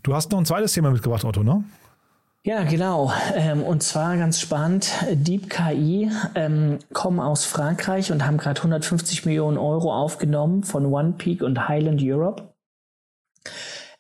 Du 0.02 0.16
hast 0.16 0.32
noch 0.32 0.40
ein 0.40 0.46
zweites 0.46 0.74
Thema 0.74 0.90
mitgebracht, 0.90 1.24
Otto, 1.24 1.44
ne? 1.44 1.64
Ja, 2.44 2.64
genau. 2.64 3.14
Ähm, 3.36 3.62
und 3.62 3.84
zwar 3.84 4.18
ganz 4.18 4.40
spannend. 4.40 4.90
Deep 5.12 5.48
KI 5.48 6.10
ähm, 6.34 6.80
kommen 6.92 7.20
aus 7.20 7.46
Frankreich 7.46 8.12
und 8.12 8.26
haben 8.26 8.38
gerade 8.38 8.62
150 8.62 9.28
Millionen 9.28 9.60
Euro 9.60 9.94
aufgenommen 9.94 10.64
von 10.64 10.88
OnePeak 10.88 11.44
und 11.44 11.68
Highland 11.68 12.02
Europe. 12.04 12.56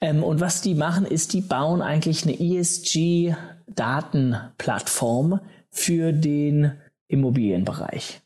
Ähm, 0.01 0.23
und 0.23 0.39
was 0.39 0.62
die 0.62 0.73
machen, 0.73 1.06
ist, 1.06 1.34
die 1.34 1.41
bauen 1.41 1.84
eigentlich 1.84 2.23
eine 2.23 2.39
ESG-Datenplattform 2.39 5.39
für 5.69 6.12
den 6.12 6.71
Immobilienbereich. 7.08 8.21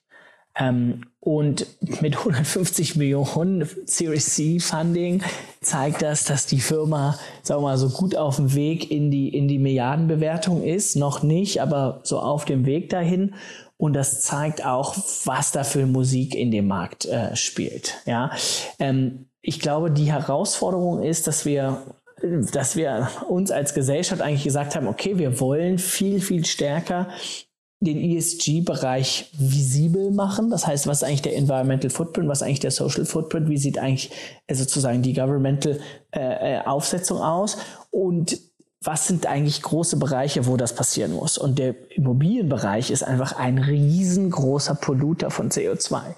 Ähm, 0.58 1.02
und 1.20 1.65
mit 2.02 2.18
150 2.18 2.96
Millionen 2.96 3.68
Series 3.86 4.36
C 4.36 4.60
Funding 4.60 5.24
zeigt 5.60 6.02
das, 6.02 6.24
dass 6.24 6.46
die 6.46 6.60
Firma, 6.60 7.18
sagen 7.41 7.62
wir 7.62 7.70
mal, 7.70 7.78
so 7.78 7.89
gut 7.89 8.15
auf 8.15 8.36
dem 8.36 8.54
Weg 8.54 8.91
in 8.91 9.10
die, 9.10 9.30
in 9.30 9.48
die 9.48 9.58
Milliardenbewertung 9.58 10.63
ist. 10.63 10.96
Noch 10.96 11.24
nicht, 11.24 11.62
aber 11.62 12.02
so 12.04 12.20
auf 12.20 12.46
dem 12.46 12.65
Weg 12.65 12.89
dahin. 12.89 13.34
Und 13.78 13.94
das 13.94 14.22
zeigt 14.22 14.63
auch, 14.63 14.96
was 15.26 15.52
da 15.52 15.63
für 15.63 15.86
Musik 15.86 16.36
in 16.36 16.52
dem 16.52 16.68
Markt 16.68 17.06
äh, 17.06 17.36
spielt. 17.36 17.96
Ja, 18.06 18.32
ähm, 18.80 19.26
ich 19.41 19.60
glaube, 19.60 19.91
die 19.91 20.12
Herausforderung 20.12 21.04
ist, 21.04 21.28
dass 21.28 21.46
wir 21.46 21.84
dass 22.22 22.78
wir 22.78 23.10
uns 23.28 23.52
als 23.52 23.74
Gesellschaft 23.74 24.22
eigentlich 24.22 24.46
gesagt 24.46 24.76
haben, 24.76 24.88
okay, 24.88 25.18
wir 25.18 25.39
wollen 25.41 25.78
viel, 25.78 26.22
viel 26.22 26.46
stärker 26.46 27.10
den 27.86 28.00
ESG-Bereich 28.00 29.32
visibel 29.38 30.12
machen. 30.12 30.50
Das 30.50 30.67
heißt, 30.67 30.88
was 30.88 31.02
ist 31.02 31.08
eigentlich 31.08 31.21
der 31.21 31.38
Environmental 31.38 31.89
Footprint, 31.89 32.28
was 32.28 32.41
ist 32.41 32.48
eigentlich 32.48 32.60
der 32.60 32.71
Social 32.71 33.06
Footprint, 33.06 33.50
wie 33.50 33.58
sieht 33.58 33.78
eigentlich 33.78 34.12
äh, 34.48 34.56
sozusagen 34.56 35.02
die 35.02 35.13
Governmental 35.13 35.80
äh, 36.12 36.58
äh, 36.58 36.60
Aufsetzung 36.65 37.19
aus? 37.19 37.58
Und 37.91 38.39
was 38.86 39.08
sind 39.08 39.26
eigentlich 39.26 39.62
große 39.62 39.98
Bereiche, 39.98 40.45
wo 40.45 40.58
das 40.58 40.76
passieren 40.76 41.13
muss? 41.13 41.38
Und 41.38 41.58
der 41.58 41.76
Immobilienbereich 41.91 42.91
ist 42.91 43.04
einfach 43.04 43.38
ein 43.38 43.58
riesengroßer 43.58 44.76
Polluter 44.76 45.32
von 45.32 45.50
CO2. 45.50 46.02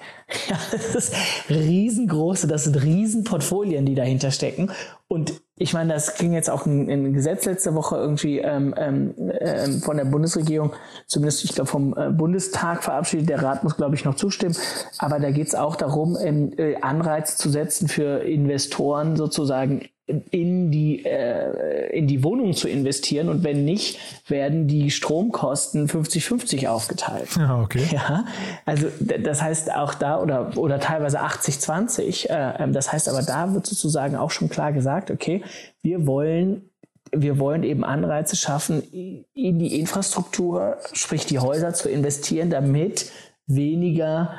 Ja, 0.50 0.58
das 0.74 0.94
ist 0.94 1.14
riesengroße, 1.50 2.48
das 2.48 2.66
sind 2.66 2.84
Riesenportfolien, 2.84 3.86
die 3.86 3.96
dahinter 3.96 4.30
stecken. 4.30 4.72
Und 5.08 5.42
ich 5.56 5.74
meine, 5.74 5.94
das 5.94 6.16
ging 6.16 6.34
jetzt 6.34 6.50
auch 6.50 6.66
ein, 6.66 6.90
ein 6.90 7.14
Gesetz 7.14 7.46
letzte 7.46 7.74
Woche 7.76 7.96
irgendwie 7.96 8.40
ähm, 8.40 8.76
ähm, 8.78 9.14
ähm 9.40 9.82
von 9.82 9.96
der 9.96 10.04
Bundesregierung, 10.04 10.74
zumindest 11.06 11.46
ich 11.46 11.56
glaube 11.56 11.70
vom 11.70 11.96
äh, 11.98 12.10
Bundestag 12.10 12.84
verabschiedet. 12.84 13.30
Der 13.30 13.42
Rat 13.42 13.64
muss, 13.64 13.78
glaube 13.78 13.96
ich, 13.96 14.04
noch 14.04 14.16
zustimmen. 14.16 14.56
Aber 14.98 15.20
da 15.20 15.32
geht 15.32 15.48
es 15.48 15.56
auch 15.56 15.78
darum, 15.78 16.18
ähm, 16.20 16.52
äh, 16.58 16.76
Anreiz 16.82 17.38
zu 17.38 17.50
setzen 17.50 17.88
für 17.88 18.20
Investoren 18.20 19.16
sozusagen 19.16 19.88
in 20.08 20.72
die, 20.72 21.06
äh, 21.06 21.90
in 21.96 22.08
die 22.08 22.24
Wohnung 22.24 22.54
zu 22.54 22.70
investieren 22.70 23.28
und 23.28 23.44
wenn 23.44 23.66
nicht, 23.66 24.00
werden 24.30 24.68
die 24.68 24.90
Stromkosten 24.90 25.90
50-50 25.90 26.68
aufgeteilt. 26.68 27.30
Ja, 27.38 27.62
okay. 27.62 27.84
Ja, 27.92 28.26
also 28.66 28.88
das 29.22 29.42
heißt 29.42 29.74
auch 29.74 29.94
da 29.94 30.22
oder, 30.22 30.58
oder 30.58 30.80
teilweise 30.80 31.22
80-20. 31.22 32.30
Äh, 32.30 32.64
ähm, 32.64 32.74
das 32.74 32.94
heißt 32.94 33.10
aber 33.10 33.22
da 33.22 33.54
wird 33.54 33.68
sozusagen 33.68 34.16
auch 34.16 34.32
schon 34.32 34.50
klar 34.50 34.72
gesagt, 34.72 35.12
okay, 35.12 35.44
wir 35.82 36.08
wollen 36.08 36.70
wir 37.14 37.40
wollen 37.40 37.64
eben 37.64 37.86
Anreize 37.86 38.36
schaffen, 38.36 38.84
in 39.34 39.60
die 39.60 39.80
Infrastruktur, 39.80 40.78
sprich 40.92 41.26
die 41.26 41.40
Häuser 41.40 41.74
zu 41.74 41.90
investieren, 41.90 42.50
damit 42.50 43.12
weniger 43.46 44.34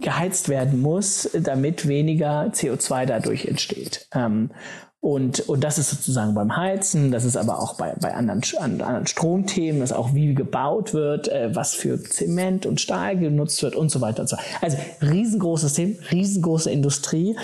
geheizt 0.00 0.48
werden 0.48 0.80
muss, 0.80 1.30
damit 1.32 1.86
weniger 1.86 2.46
CO2 2.46 3.06
dadurch 3.06 3.46
entsteht. 3.46 4.08
Ähm, 4.14 4.50
und, 5.00 5.48
und 5.48 5.62
das 5.62 5.78
ist 5.78 5.90
sozusagen 5.90 6.34
beim 6.34 6.56
Heizen, 6.56 7.12
das 7.12 7.24
ist 7.24 7.36
aber 7.36 7.60
auch 7.60 7.76
bei, 7.76 7.94
bei 8.00 8.12
anderen, 8.14 8.42
anderen 8.58 9.06
Stromthemen, 9.06 9.80
das 9.80 9.92
auch 9.92 10.14
wie 10.14 10.34
gebaut 10.34 10.94
wird, 10.94 11.28
äh, 11.28 11.54
was 11.54 11.74
für 11.74 12.02
Zement 12.02 12.66
und 12.66 12.80
Stahl 12.80 13.16
genutzt 13.16 13.62
wird 13.62 13.76
und 13.76 13.90
so 13.90 14.00
weiter 14.00 14.22
und 14.22 14.28
so. 14.28 14.36
Also 14.60 14.78
riesengroßes 15.02 15.74
Thema, 15.74 15.94
riesengroße 16.10 16.70
Industrie. 16.72 17.36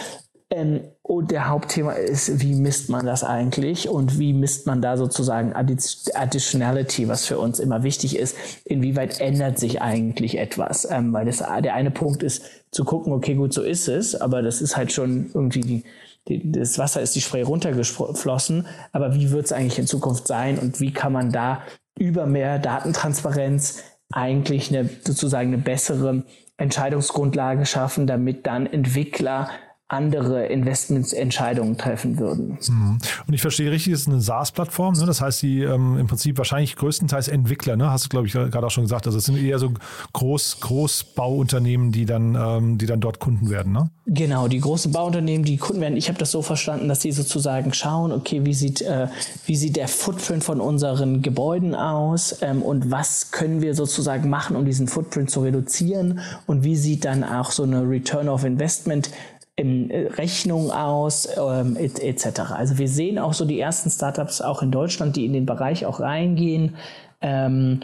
Ähm, 0.54 0.80
und 1.02 1.30
der 1.30 1.48
Hauptthema 1.48 1.92
ist, 1.92 2.40
wie 2.40 2.54
misst 2.54 2.90
man 2.90 3.06
das 3.06 3.24
eigentlich 3.24 3.88
und 3.88 4.18
wie 4.18 4.34
misst 4.34 4.66
man 4.66 4.82
da 4.82 4.98
sozusagen 4.98 5.54
Additionality, 5.54 7.08
was 7.08 7.26
für 7.26 7.38
uns 7.38 7.58
immer 7.58 7.82
wichtig 7.82 8.16
ist. 8.16 8.36
Inwieweit 8.64 9.20
ändert 9.20 9.58
sich 9.58 9.80
eigentlich 9.80 10.36
etwas? 10.38 10.86
Ähm, 10.90 11.12
weil 11.12 11.24
das, 11.24 11.38
der 11.38 11.74
eine 11.74 11.90
Punkt 11.90 12.22
ist 12.22 12.44
zu 12.70 12.84
gucken, 12.84 13.12
okay, 13.12 13.34
gut, 13.34 13.54
so 13.54 13.62
ist 13.62 13.88
es, 13.88 14.14
aber 14.14 14.42
das 14.42 14.60
ist 14.60 14.76
halt 14.76 14.92
schon 14.92 15.30
irgendwie 15.32 15.84
die, 16.28 16.52
das 16.52 16.78
Wasser 16.78 17.00
ist 17.00 17.16
die 17.16 17.20
Spray 17.20 17.42
runtergeflossen. 17.42 18.66
Aber 18.92 19.14
wie 19.14 19.30
wird 19.30 19.46
es 19.46 19.52
eigentlich 19.52 19.78
in 19.78 19.86
Zukunft 19.86 20.26
sein 20.26 20.58
und 20.58 20.80
wie 20.80 20.92
kann 20.92 21.12
man 21.12 21.32
da 21.32 21.62
über 21.98 22.26
mehr 22.26 22.58
Datentransparenz 22.58 23.82
eigentlich 24.12 24.68
eine, 24.68 24.88
sozusagen 25.02 25.48
eine 25.48 25.62
bessere 25.62 26.24
Entscheidungsgrundlage 26.58 27.64
schaffen, 27.64 28.06
damit 28.06 28.46
dann 28.46 28.66
Entwickler 28.66 29.48
andere 29.92 30.46
Investmentsentscheidungen 30.46 31.76
treffen 31.76 32.18
würden. 32.18 32.58
Mhm. 32.68 32.98
Und 33.26 33.34
ich 33.34 33.40
verstehe 33.40 33.70
richtig, 33.70 33.92
es 33.92 34.02
ist 34.02 34.08
eine 34.08 34.20
SaaS-Plattform, 34.20 34.94
ne? 34.94 35.06
das 35.06 35.20
heißt, 35.20 35.40
sie 35.40 35.62
ähm, 35.62 35.98
im 35.98 36.06
Prinzip 36.06 36.38
wahrscheinlich 36.38 36.76
größtenteils 36.76 37.28
Entwickler, 37.28 37.76
ne? 37.76 37.90
hast 37.90 38.04
du, 38.04 38.08
glaube 38.08 38.26
ich, 38.26 38.32
gerade 38.32 38.66
auch 38.66 38.70
schon 38.70 38.84
gesagt. 38.84 39.06
Also 39.06 39.18
es 39.18 39.24
sind 39.24 39.36
eher 39.36 39.58
so 39.58 39.72
Groß, 40.12 40.60
Großbauunternehmen, 40.60 41.92
die 41.92 42.06
dann, 42.06 42.34
ähm, 42.34 42.78
die 42.78 42.86
dann 42.86 43.00
dort 43.00 43.18
Kunden 43.18 43.50
werden, 43.50 43.72
ne? 43.72 43.90
Genau, 44.06 44.48
die 44.48 44.58
großen 44.58 44.90
Bauunternehmen, 44.90 45.44
die 45.44 45.58
Kunden 45.58 45.80
werden. 45.80 45.96
Ich 45.96 46.08
habe 46.08 46.18
das 46.18 46.32
so 46.32 46.42
verstanden, 46.42 46.88
dass 46.88 47.02
sie 47.02 47.12
sozusagen 47.12 47.72
schauen, 47.72 48.10
okay, 48.10 48.44
wie 48.44 48.52
sieht, 48.52 48.82
äh, 48.82 49.06
wie 49.46 49.54
sieht 49.54 49.76
der 49.76 49.86
Footprint 49.86 50.42
von 50.42 50.60
unseren 50.60 51.22
Gebäuden 51.22 51.76
aus 51.76 52.36
ähm, 52.40 52.62
und 52.62 52.90
was 52.90 53.30
können 53.30 53.62
wir 53.62 53.76
sozusagen 53.76 54.28
machen, 54.28 54.56
um 54.56 54.64
diesen 54.64 54.88
Footprint 54.88 55.30
zu 55.30 55.40
reduzieren 55.40 56.18
und 56.46 56.64
wie 56.64 56.74
sieht 56.74 57.04
dann 57.04 57.22
auch 57.22 57.52
so 57.52 57.62
eine 57.62 57.88
Return 57.88 58.28
of 58.28 58.44
Investment 58.44 59.10
in 59.56 59.90
äh, 59.90 60.06
Rechnung 60.08 60.70
aus, 60.70 61.28
ähm, 61.36 61.76
etc. 61.76 62.52
Also 62.52 62.78
wir 62.78 62.88
sehen 62.88 63.18
auch 63.18 63.34
so 63.34 63.44
die 63.44 63.60
ersten 63.60 63.90
Startups 63.90 64.40
auch 64.40 64.62
in 64.62 64.70
Deutschland, 64.70 65.16
die 65.16 65.26
in 65.26 65.32
den 65.32 65.46
Bereich 65.46 65.84
auch 65.86 66.00
reingehen. 66.00 66.76
Ähm, 67.20 67.80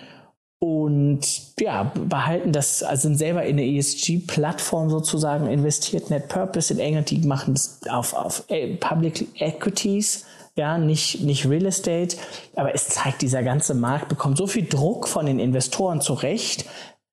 und 0.61 1.21
ja, 1.61 1.93
behalten 1.95 2.51
das, 2.51 2.83
also 2.83 3.03
sind 3.03 3.17
selber 3.17 3.45
in 3.45 3.59
eine 3.59 3.77
ESG-Plattform 3.77 4.91
sozusagen 4.91 5.47
investiert, 5.47 6.11
Net 6.11 6.29
Purpose 6.29 6.73
in 6.73 6.81
England, 6.81 7.11
die 7.11 7.19
machen 7.19 7.55
das 7.55 7.81
auf, 7.89 8.13
auf 8.15 8.45
äh, 8.49 8.75
Public 8.77 9.29
Equities, 9.41 10.25
ja, 10.57 10.77
nicht, 10.77 11.21
nicht 11.21 11.49
Real 11.49 11.67
Estate, 11.67 12.17
aber 12.57 12.75
es 12.75 12.89
zeigt, 12.89 13.23
dieser 13.23 13.45
ganze 13.45 13.75
Markt 13.75 14.09
bekommt 14.09 14.37
so 14.37 14.49
viel 14.49 14.67
Druck 14.67 15.07
von 15.07 15.27
den 15.27 15.39
Investoren 15.39 16.01
zurecht, 16.01 16.65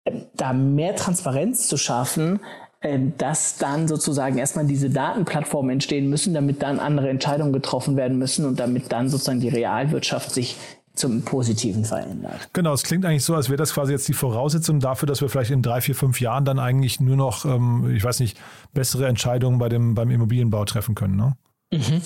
äh, 0.05 0.21
da 0.33 0.51
mehr 0.51 0.95
Transparenz 0.95 1.67
zu 1.67 1.77
schaffen, 1.77 2.39
dass 3.17 3.57
dann 3.57 3.87
sozusagen 3.87 4.37
erstmal 4.37 4.65
diese 4.65 4.89
Datenplattformen 4.89 5.71
entstehen 5.71 6.09
müssen, 6.09 6.33
damit 6.33 6.61
dann 6.61 6.79
andere 6.79 7.09
Entscheidungen 7.09 7.53
getroffen 7.53 7.95
werden 7.95 8.17
müssen 8.17 8.45
und 8.45 8.59
damit 8.59 8.91
dann 8.91 9.09
sozusagen 9.09 9.39
die 9.39 9.49
Realwirtschaft 9.49 10.31
sich 10.31 10.55
zum 10.95 11.23
Positiven 11.23 11.83
verändert. 11.83 12.49
Genau, 12.53 12.73
es 12.73 12.83
klingt 12.83 13.05
eigentlich 13.05 13.23
so, 13.23 13.35
als 13.35 13.49
wäre 13.49 13.57
das 13.57 13.73
quasi 13.73 13.91
jetzt 13.91 14.07
die 14.07 14.13
Voraussetzung 14.13 14.79
dafür, 14.79 15.07
dass 15.07 15.21
wir 15.21 15.29
vielleicht 15.29 15.51
in 15.51 15.61
drei, 15.61 15.81
vier, 15.81 15.95
fünf 15.95 16.21
Jahren 16.21 16.45
dann 16.45 16.57
eigentlich 16.57 16.99
nur 16.99 17.17
noch, 17.17 17.45
ähm, 17.45 17.93
ich 17.93 18.03
weiß 18.03 18.21
nicht, 18.21 18.37
bessere 18.73 19.07
Entscheidungen 19.07 19.59
bei 19.59 19.69
dem, 19.69 19.93
beim 19.93 20.09
Immobilienbau 20.09 20.63
treffen 20.65 20.95
können. 20.95 21.17
Ne? 21.17 21.35
Mhm. 21.77 22.01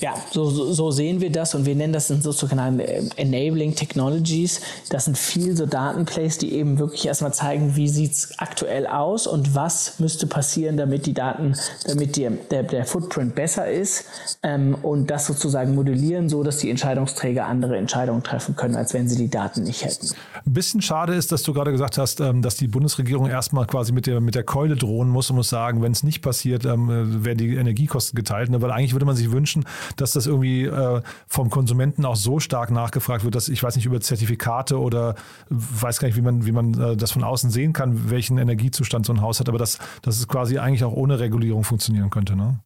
Ja, 0.00 0.14
so, 0.32 0.72
so, 0.72 0.90
sehen 0.90 1.20
wir 1.20 1.30
das 1.30 1.54
und 1.54 1.64
wir 1.64 1.76
nennen 1.76 1.92
das 1.92 2.10
in 2.10 2.20
äh, 2.20 3.02
Enabling 3.16 3.74
Technologies. 3.74 4.60
Das 4.88 5.04
sind 5.04 5.16
viel 5.16 5.56
so 5.56 5.66
Datenplays, 5.66 6.38
die 6.38 6.54
eben 6.54 6.78
wirklich 6.78 7.06
erstmal 7.06 7.32
zeigen, 7.32 7.76
wie 7.76 7.88
sieht 7.88 8.12
es 8.12 8.38
aktuell 8.38 8.86
aus 8.86 9.26
und 9.26 9.54
was 9.54 10.00
müsste 10.00 10.26
passieren, 10.26 10.76
damit 10.76 11.06
die 11.06 11.14
Daten, 11.14 11.54
damit 11.86 12.16
die, 12.16 12.28
der, 12.50 12.64
der 12.64 12.84
Footprint 12.84 13.34
besser 13.36 13.70
ist 13.70 14.04
ähm, 14.42 14.76
und 14.82 15.08
das 15.08 15.26
sozusagen 15.26 15.74
modellieren, 15.74 16.28
so 16.28 16.42
dass 16.42 16.58
die 16.58 16.70
Entscheidungsträger 16.70 17.46
andere 17.46 17.76
Entscheidungen 17.76 18.24
treffen 18.24 18.56
können, 18.56 18.74
als 18.74 18.94
wenn 18.94 19.08
sie 19.08 19.16
die 19.16 19.30
Daten 19.30 19.62
nicht 19.62 19.84
hätten. 19.84 20.08
Ein 20.44 20.52
bisschen 20.52 20.82
schade 20.82 21.14
ist, 21.14 21.30
dass 21.30 21.44
du 21.44 21.52
gerade 21.52 21.70
gesagt 21.70 21.98
hast, 21.98 22.20
ähm, 22.20 22.42
dass 22.42 22.56
die 22.56 22.66
Bundesregierung 22.66 23.28
erstmal 23.28 23.66
quasi 23.66 23.92
mit 23.92 24.06
der, 24.06 24.20
mit 24.20 24.34
der 24.34 24.44
Keule 24.44 24.74
drohen 24.74 25.08
muss 25.08 25.30
und 25.30 25.36
muss 25.36 25.48
sagen, 25.48 25.82
wenn 25.82 25.92
es 25.92 26.02
nicht 26.02 26.22
passiert, 26.22 26.64
ähm, 26.64 26.90
äh, 26.90 27.24
werden 27.24 27.38
die 27.38 27.54
Energiekosten 27.54 28.16
geteilt, 28.16 28.50
ne? 28.50 28.60
weil 28.60 28.72
eigentlich 28.72 28.92
würde 28.92 29.06
man 29.06 29.11
sich 29.16 29.32
wünschen, 29.32 29.64
dass 29.96 30.12
das 30.12 30.26
irgendwie 30.26 30.64
äh, 30.64 31.02
vom 31.26 31.50
Konsumenten 31.50 32.04
auch 32.04 32.16
so 32.16 32.40
stark 32.40 32.70
nachgefragt 32.70 33.24
wird, 33.24 33.34
dass 33.34 33.48
ich 33.48 33.62
weiß 33.62 33.76
nicht 33.76 33.86
über 33.86 34.00
Zertifikate 34.00 34.78
oder 34.78 35.14
weiß 35.48 35.98
gar 35.98 36.08
nicht, 36.08 36.16
wie 36.16 36.22
man, 36.22 36.46
wie 36.46 36.52
man 36.52 36.80
äh, 36.80 36.96
das 36.96 37.12
von 37.12 37.24
außen 37.24 37.50
sehen 37.50 37.72
kann, 37.72 38.10
welchen 38.10 38.38
Energiezustand 38.38 39.06
so 39.06 39.12
ein 39.12 39.20
Haus 39.20 39.40
hat, 39.40 39.48
aber 39.48 39.58
dass, 39.58 39.78
dass 40.02 40.18
es 40.18 40.28
quasi 40.28 40.58
eigentlich 40.58 40.84
auch 40.84 40.92
ohne 40.92 41.18
Regulierung 41.18 41.64
funktionieren 41.64 42.10
könnte. 42.10 42.36
Ne? 42.36 42.60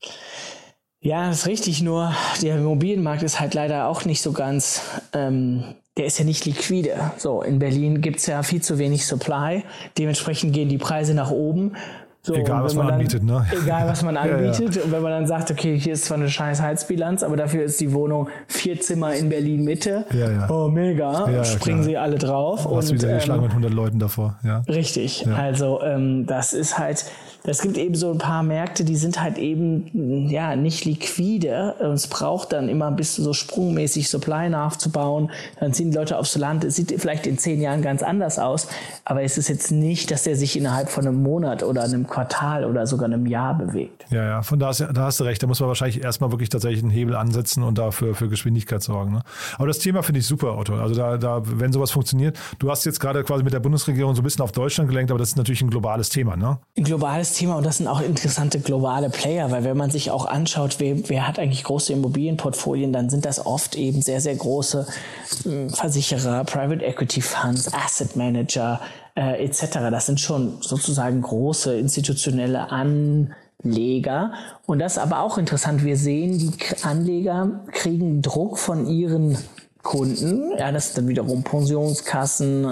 Ja, 1.00 1.28
das 1.28 1.40
ist 1.40 1.46
richtig, 1.46 1.82
nur 1.82 2.12
der 2.42 2.56
Immobilienmarkt 2.56 3.22
ist 3.22 3.38
halt 3.38 3.54
leider 3.54 3.86
auch 3.86 4.04
nicht 4.04 4.22
so 4.22 4.32
ganz, 4.32 4.82
ähm, 5.12 5.62
der 5.96 6.06
ist 6.06 6.18
ja 6.18 6.24
nicht 6.24 6.44
liquide. 6.44 7.12
So, 7.16 7.42
in 7.42 7.58
Berlin 7.58 8.00
gibt 8.00 8.18
es 8.18 8.26
ja 8.26 8.42
viel 8.42 8.60
zu 8.60 8.78
wenig 8.78 9.06
Supply, 9.06 9.62
dementsprechend 9.98 10.52
gehen 10.52 10.68
die 10.68 10.78
Preise 10.78 11.14
nach 11.14 11.30
oben 11.30 11.76
so, 12.26 12.34
egal, 12.34 12.64
was 12.64 12.74
man, 12.74 12.86
man 12.86 12.94
dann, 12.94 13.00
anbietet, 13.00 13.22
ne? 13.22 13.46
Egal, 13.62 13.86
was 13.86 14.02
man 14.02 14.16
anbietet. 14.16 14.58
ja, 14.74 14.80
ja. 14.80 14.82
Und 14.82 14.90
wenn 14.90 15.02
man 15.02 15.12
dann 15.12 15.26
sagt, 15.28 15.48
okay, 15.52 15.78
hier 15.78 15.92
ist 15.92 16.06
zwar 16.06 16.16
eine 16.16 16.28
scheiß 16.28 16.60
Heizbilanz, 16.60 17.22
aber 17.22 17.36
dafür 17.36 17.62
ist 17.62 17.80
die 17.80 17.92
Wohnung 17.92 18.28
vier 18.48 18.80
Zimmer 18.80 19.14
in 19.14 19.28
Berlin 19.28 19.62
Mitte. 19.62 20.04
Ja, 20.12 20.32
ja. 20.32 20.50
Oh, 20.50 20.66
mega. 20.66 21.44
Springen 21.44 21.84
sie 21.84 21.96
alle 21.96 22.18
drauf. 22.18 22.66
Was 22.68 22.92
wieder 22.92 23.10
ähm, 23.10 23.14
geschlagen 23.18 23.42
mit 23.42 23.50
100 23.50 23.72
Leuten 23.72 24.00
davor. 24.00 24.40
Ja. 24.42 24.64
Richtig. 24.66 25.24
Also, 25.36 25.80
ähm, 25.82 26.26
das 26.26 26.52
ist 26.52 26.78
halt, 26.78 27.04
es 27.46 27.62
gibt 27.62 27.78
eben 27.78 27.94
so 27.94 28.10
ein 28.10 28.18
paar 28.18 28.42
Märkte, 28.42 28.84
die 28.84 28.96
sind 28.96 29.22
halt 29.22 29.38
eben 29.38 30.28
ja 30.28 30.56
nicht 30.56 30.84
liquide. 30.84 31.74
Und 31.78 31.92
es 31.92 32.08
braucht 32.08 32.52
dann 32.52 32.68
immer 32.68 32.88
ein 32.88 32.96
bisschen 32.96 33.24
so 33.24 33.32
sprungmäßig 33.32 34.08
Supply 34.08 34.48
nachzubauen. 34.48 35.30
Dann 35.60 35.72
ziehen 35.72 35.92
die 35.92 35.96
Leute 35.96 36.18
aufs 36.18 36.36
Land. 36.36 36.64
Es 36.64 36.76
sieht 36.76 36.92
vielleicht 36.98 37.26
in 37.26 37.38
zehn 37.38 37.60
Jahren 37.60 37.82
ganz 37.82 38.02
anders 38.02 38.38
aus, 38.38 38.68
aber 39.04 39.22
es 39.22 39.38
ist 39.38 39.48
jetzt 39.48 39.70
nicht, 39.70 40.10
dass 40.10 40.24
der 40.24 40.36
sich 40.36 40.56
innerhalb 40.56 40.88
von 40.90 41.06
einem 41.06 41.22
Monat 41.22 41.62
oder 41.62 41.84
einem 41.84 42.06
Quartal 42.06 42.64
oder 42.64 42.86
sogar 42.86 43.06
einem 43.06 43.26
Jahr 43.26 43.56
bewegt. 43.56 44.06
Ja, 44.10 44.24
ja, 44.24 44.42
von 44.42 44.58
da, 44.58 44.68
hast, 44.68 44.80
da 44.80 44.94
hast 44.94 45.20
du 45.20 45.24
recht. 45.24 45.42
Da 45.42 45.46
muss 45.46 45.60
man 45.60 45.68
wahrscheinlich 45.68 46.02
erstmal 46.02 46.32
wirklich 46.32 46.48
tatsächlich 46.48 46.82
einen 46.82 46.90
Hebel 46.90 47.14
ansetzen 47.14 47.62
und 47.62 47.78
dafür 47.78 48.14
für 48.14 48.28
Geschwindigkeit 48.28 48.82
sorgen. 48.82 49.12
Ne? 49.12 49.22
Aber 49.56 49.68
das 49.68 49.78
Thema 49.78 50.02
finde 50.02 50.20
ich 50.20 50.26
super, 50.26 50.58
Otto. 50.58 50.74
Also 50.74 50.94
da, 50.94 51.16
da, 51.16 51.42
wenn 51.44 51.72
sowas 51.72 51.92
funktioniert, 51.92 52.38
du 52.58 52.70
hast 52.70 52.84
jetzt 52.84 52.98
gerade 52.98 53.22
quasi 53.22 53.44
mit 53.44 53.52
der 53.52 53.60
Bundesregierung 53.60 54.14
so 54.14 54.22
ein 54.22 54.24
bisschen 54.24 54.42
auf 54.42 54.52
Deutschland 54.52 54.88
gelenkt, 54.88 55.10
aber 55.10 55.18
das 55.18 55.30
ist 55.30 55.36
natürlich 55.36 55.62
ein 55.62 55.70
globales 55.70 56.08
Thema, 56.08 56.36
ne? 56.36 56.58
Ein 56.76 56.84
globales 56.84 57.35
Thema 57.36 57.56
und 57.56 57.66
das 57.66 57.78
sind 57.78 57.86
auch 57.86 58.00
interessante 58.00 58.60
globale 58.60 59.10
Player, 59.10 59.50
weil 59.50 59.64
wenn 59.64 59.76
man 59.76 59.90
sich 59.90 60.10
auch 60.10 60.26
anschaut, 60.26 60.76
wer, 60.78 61.08
wer 61.08 61.28
hat 61.28 61.38
eigentlich 61.38 61.64
große 61.64 61.92
Immobilienportfolien, 61.92 62.92
dann 62.92 63.10
sind 63.10 63.24
das 63.24 63.44
oft 63.44 63.76
eben 63.76 64.02
sehr, 64.02 64.20
sehr 64.20 64.34
große 64.34 64.86
äh, 65.44 65.68
Versicherer, 65.68 66.44
Private 66.44 66.84
Equity 66.84 67.20
Funds, 67.20 67.72
Asset 67.72 68.16
Manager 68.16 68.80
äh, 69.14 69.44
etc. 69.44 69.78
Das 69.90 70.06
sind 70.06 70.20
schon 70.20 70.58
sozusagen 70.60 71.20
große 71.20 71.78
institutionelle 71.78 72.70
Anleger. 72.70 74.32
Und 74.66 74.78
das 74.78 74.92
ist 74.92 74.98
aber 74.98 75.20
auch 75.20 75.38
interessant. 75.38 75.84
Wir 75.84 75.96
sehen, 75.96 76.38
die 76.38 76.52
Anleger 76.82 77.60
kriegen 77.72 78.22
Druck 78.22 78.58
von 78.58 78.86
ihren 78.86 79.36
Kunden, 79.86 80.50
ja, 80.58 80.72
das 80.72 80.86
sind 80.86 80.98
dann 80.98 81.06
wiederum 81.08 81.44
Pensionskassen 81.44 82.64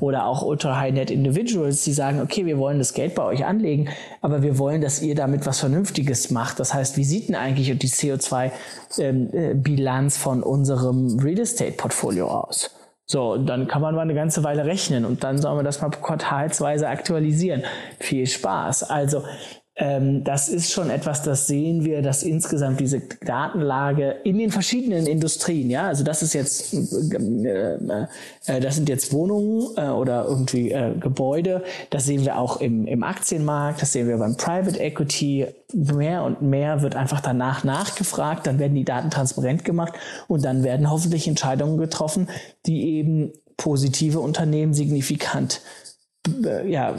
oder 0.00 0.26
auch 0.26 0.42
Ultra-High-Net 0.42 1.10
Individuals, 1.10 1.82
die 1.82 1.94
sagen, 1.94 2.20
okay, 2.20 2.44
wir 2.44 2.58
wollen 2.58 2.76
das 2.76 2.92
Geld 2.92 3.14
bei 3.14 3.24
euch 3.24 3.46
anlegen, 3.46 3.88
aber 4.20 4.42
wir 4.42 4.58
wollen, 4.58 4.82
dass 4.82 5.00
ihr 5.00 5.14
damit 5.14 5.46
was 5.46 5.60
Vernünftiges 5.60 6.30
macht. 6.30 6.60
Das 6.60 6.74
heißt, 6.74 6.98
wie 6.98 7.04
sieht 7.04 7.28
denn 7.28 7.36
eigentlich 7.36 7.78
die 7.78 7.88
CO2-Bilanz 7.88 8.58
ähm, 8.98 10.20
äh, 10.20 10.22
von 10.22 10.42
unserem 10.42 11.18
Real 11.20 11.38
Estate-Portfolio 11.40 12.28
aus? 12.28 12.70
So, 13.06 13.38
dann 13.38 13.66
kann 13.66 13.80
man 13.80 13.94
mal 13.94 14.02
eine 14.02 14.14
ganze 14.14 14.44
Weile 14.44 14.66
rechnen 14.66 15.06
und 15.06 15.24
dann 15.24 15.38
sollen 15.38 15.56
wir 15.58 15.64
das 15.64 15.80
mal 15.80 15.88
quartalsweise 15.88 16.86
aktualisieren. 16.86 17.62
Viel 17.98 18.26
Spaß. 18.26 18.82
Also 18.82 19.22
das 20.22 20.48
ist 20.48 20.70
schon 20.70 20.90
etwas, 20.90 21.22
das 21.22 21.48
sehen 21.48 21.84
wir, 21.84 22.02
dass 22.02 22.22
insgesamt 22.22 22.78
diese 22.78 23.00
Datenlage 23.00 24.16
in 24.22 24.38
den 24.38 24.52
verschiedenen 24.52 25.06
Industrien, 25.06 25.70
ja, 25.70 25.88
also 25.88 26.04
das 26.04 26.22
ist 26.22 26.34
jetzt, 26.34 26.72
äh, 26.72 27.74
äh, 28.46 28.60
das 28.60 28.76
sind 28.76 28.88
jetzt 28.88 29.12
Wohnungen 29.12 29.76
äh, 29.76 29.88
oder 29.88 30.26
irgendwie 30.28 30.70
äh, 30.70 30.94
Gebäude, 31.00 31.64
das 31.90 32.04
sehen 32.04 32.24
wir 32.24 32.38
auch 32.38 32.60
im, 32.60 32.86
im 32.86 33.02
Aktienmarkt, 33.02 33.82
das 33.82 33.92
sehen 33.92 34.06
wir 34.06 34.18
beim 34.18 34.36
Private 34.36 34.78
Equity, 34.78 35.48
mehr 35.72 36.22
und 36.22 36.42
mehr 36.42 36.82
wird 36.82 36.94
einfach 36.94 37.20
danach 37.20 37.64
nachgefragt, 37.64 38.46
dann 38.46 38.60
werden 38.60 38.74
die 38.74 38.84
Daten 38.84 39.10
transparent 39.10 39.64
gemacht 39.64 39.94
und 40.28 40.44
dann 40.44 40.62
werden 40.62 40.90
hoffentlich 40.90 41.26
Entscheidungen 41.26 41.78
getroffen, 41.78 42.28
die 42.66 42.98
eben 42.98 43.32
positive 43.56 44.20
Unternehmen 44.20 44.74
signifikant 44.74 45.60
ja, 46.66 46.90
äh, 46.90 46.94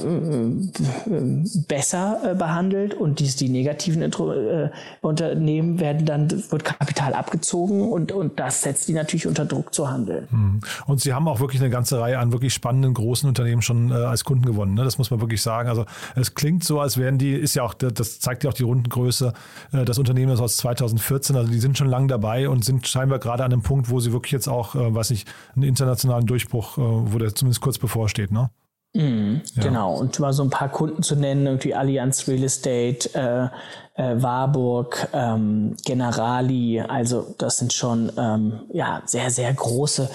besser 1.68 2.20
äh, 2.24 2.36
behandelt 2.36 2.94
und 2.94 3.20
dies, 3.20 3.38
die 3.38 3.48
negativen 3.48 4.02
äh, 4.02 4.70
Unternehmen 5.00 5.80
werden 5.80 6.06
dann, 6.06 6.30
wird 6.52 6.66
Kapital 6.66 7.14
abgezogen 7.14 7.90
und, 7.90 8.12
und 8.12 8.38
das 8.38 8.64
setzt 8.64 8.90
die 8.90 8.94
natürlich 8.94 9.26
unter 9.26 9.46
Druck 9.46 9.74
zu 9.74 9.90
handeln. 9.90 10.28
Hm. 10.30 10.60
Und 10.88 11.00
Sie 11.00 11.14
haben 11.14 11.30
auch 11.30 11.40
wirklich 11.40 11.62
eine 11.62 11.70
ganze 11.70 12.02
Reihe 12.02 12.20
an 12.20 12.34
wirklich 12.34 12.54
spannenden 12.54 12.94
großen 12.94 13.30
Unternehmen 13.30 13.62
schon 13.62 13.92
äh, 13.92 13.94
als 13.94 14.26
Kunden 14.26 14.46
gewonnen. 14.46 14.74
Ne? 14.74 14.84
Das 14.84 14.98
muss 14.98 15.10
man 15.10 15.22
wirklich 15.22 15.42
sagen. 15.42 15.70
Also 15.70 15.86
es 16.16 16.36
klingt 16.36 16.66
so, 16.66 16.82
als 16.82 16.98
wären 16.98 17.18
die, 17.18 17.32
ist 17.32 17.56
ja 17.56 17.64
auch, 17.64 17.74
das 17.74 18.20
zeigt 18.20 18.44
ja 18.44 18.50
auch 18.50 18.54
die 18.56 18.64
Rundengröße, 18.64 19.34
äh, 19.72 19.86
das 19.86 20.00
Unternehmen 20.00 20.34
ist 20.34 20.42
aus 20.42 20.58
2014, 20.58 21.38
also 21.38 21.50
die 21.50 21.60
sind 21.60 21.78
schon 21.78 21.88
lange 21.88 22.08
dabei 22.08 22.50
und 22.50 22.66
sind 22.66 22.86
scheinbar 22.88 23.20
gerade 23.20 23.46
an 23.46 23.54
einem 23.54 23.62
Punkt, 23.62 23.90
wo 23.90 24.02
sie 24.02 24.12
wirklich 24.12 24.34
jetzt 24.34 24.50
auch, 24.50 24.76
äh, 24.76 24.94
weiß 24.94 25.12
nicht, 25.12 25.32
einen 25.56 25.64
internationalen 25.64 26.26
Durchbruch, 26.26 26.78
wo 26.78 27.18
der 27.18 27.34
zumindest 27.34 27.62
kurz 27.62 27.78
bevorsteht, 27.78 28.32
ne? 28.32 28.50
Mhm, 28.94 29.42
ja. 29.56 29.64
Genau, 29.64 29.96
und 29.96 30.20
mal 30.20 30.34
so 30.34 30.44
ein 30.44 30.52
paar 30.52 30.70
Kunden 30.70 31.02
zu 31.02 31.16
nennen, 31.16 31.48
irgendwie 31.48 31.74
Allianz 31.74 32.28
Real 32.28 32.44
Estate, 32.44 33.10
äh, 33.16 34.02
äh, 34.02 34.22
Warburg, 34.22 35.08
ähm, 35.14 35.76
Generali, 35.84 36.80
also 36.80 37.34
das 37.40 37.58
sind 37.58 37.74
schon 37.74 38.12
ähm, 38.18 38.62
ja, 38.72 39.02
sehr, 39.06 39.32
sehr 39.32 39.52
große, 39.52 40.10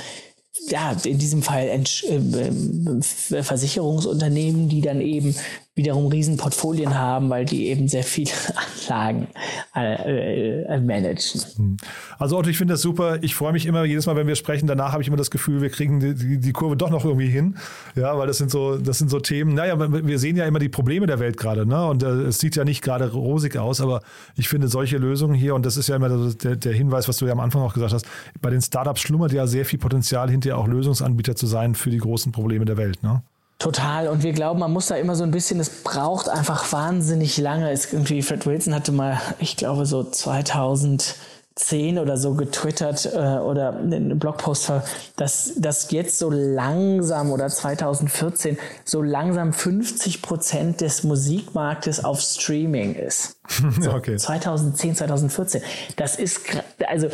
ja, 0.68 0.92
in 1.04 1.18
diesem 1.18 1.42
Fall 1.42 1.64
äh, 1.64 1.80
äh, 2.14 3.42
Versicherungsunternehmen, 3.42 4.68
die 4.68 4.80
dann 4.80 5.00
eben 5.00 5.34
wiederum 5.78 6.08
Riesenportfolien 6.08 6.98
haben, 6.98 7.30
weil 7.30 7.46
die 7.46 7.68
eben 7.68 7.88
sehr 7.88 8.02
viele 8.02 8.32
Anlagen 8.88 9.28
äh, 9.74 10.62
äh, 10.64 10.80
managen. 10.80 11.40
Hm. 11.56 11.76
Also 12.18 12.36
Otto, 12.36 12.50
ich 12.50 12.58
finde 12.58 12.74
das 12.74 12.82
super. 12.82 13.22
Ich 13.22 13.34
freue 13.34 13.52
mich 13.52 13.64
immer 13.64 13.84
jedes 13.84 14.04
Mal, 14.06 14.16
wenn 14.16 14.26
wir 14.26 14.34
sprechen. 14.34 14.66
Danach 14.66 14.92
habe 14.92 15.02
ich 15.02 15.08
immer 15.08 15.16
das 15.16 15.30
Gefühl, 15.30 15.62
wir 15.62 15.70
kriegen 15.70 16.00
die, 16.00 16.14
die, 16.14 16.38
die, 16.38 16.52
Kurve 16.52 16.76
doch 16.76 16.90
noch 16.90 17.04
irgendwie 17.04 17.28
hin. 17.28 17.56
Ja, 17.94 18.18
weil 18.18 18.26
das 18.26 18.38
sind 18.38 18.50
so, 18.50 18.76
das 18.76 18.98
sind 18.98 19.08
so 19.08 19.20
Themen. 19.20 19.54
Naja, 19.54 19.78
wir 19.78 20.18
sehen 20.18 20.36
ja 20.36 20.44
immer 20.44 20.58
die 20.58 20.68
Probleme 20.68 21.06
der 21.06 21.20
Welt 21.20 21.36
gerade, 21.36 21.64
ne? 21.64 21.86
Und 21.86 22.02
äh, 22.02 22.08
es 22.24 22.38
sieht 22.38 22.56
ja 22.56 22.64
nicht 22.64 22.82
gerade 22.82 23.10
rosig 23.10 23.56
aus, 23.56 23.80
aber 23.80 24.02
ich 24.36 24.48
finde 24.48 24.68
solche 24.68 24.98
Lösungen 24.98 25.34
hier, 25.34 25.54
und 25.54 25.64
das 25.64 25.76
ist 25.76 25.88
ja 25.88 25.96
immer 25.96 26.08
der, 26.08 26.56
der 26.56 26.72
Hinweis, 26.72 27.08
was 27.08 27.18
du 27.18 27.26
ja 27.26 27.32
am 27.32 27.40
Anfang 27.40 27.62
auch 27.62 27.74
gesagt 27.74 27.92
hast, 27.92 28.06
bei 28.42 28.50
den 28.50 28.60
Startups 28.60 29.00
schlummert 29.00 29.32
ja 29.32 29.46
sehr 29.46 29.64
viel 29.64 29.78
Potenzial, 29.78 30.28
hinterher 30.28 30.58
auch 30.58 30.66
Lösungsanbieter 30.66 31.36
zu 31.36 31.46
sein 31.46 31.76
für 31.76 31.90
die 31.90 31.98
großen 31.98 32.32
Probleme 32.32 32.64
der 32.64 32.76
Welt, 32.76 33.02
ne? 33.02 33.22
Total. 33.58 34.06
Und 34.06 34.22
wir 34.22 34.32
glauben, 34.32 34.60
man 34.60 34.72
muss 34.72 34.86
da 34.86 34.94
immer 34.94 35.16
so 35.16 35.24
ein 35.24 35.32
bisschen, 35.32 35.58
es 35.58 35.82
braucht 35.82 36.28
einfach 36.28 36.72
wahnsinnig 36.72 37.38
lange. 37.38 37.70
Es 37.72 37.92
irgendwie, 37.92 38.22
Fred 38.22 38.46
Wilson 38.46 38.72
hatte 38.72 38.92
mal, 38.92 39.20
ich 39.40 39.56
glaube, 39.56 39.84
so 39.84 40.04
2010 40.04 41.98
oder 41.98 42.16
so 42.16 42.34
getwittert 42.34 43.06
äh, 43.12 43.38
oder 43.38 43.76
einen 43.76 44.16
Blogpost, 44.16 44.70
dass, 45.16 45.54
dass 45.56 45.90
jetzt 45.90 46.20
so 46.20 46.30
langsam 46.30 47.32
oder 47.32 47.48
2014 47.48 48.58
so 48.84 49.02
langsam 49.02 49.52
50 49.52 50.22
Prozent 50.22 50.80
des 50.80 51.02
Musikmarktes 51.02 52.04
auf 52.04 52.20
Streaming 52.20 52.94
ist. 52.94 53.37
So, 53.80 53.92
okay. 53.92 54.16
2010, 54.16 54.96
2014. 54.96 55.62
Das 55.96 56.16
ist, 56.16 56.40
also, 56.86 57.08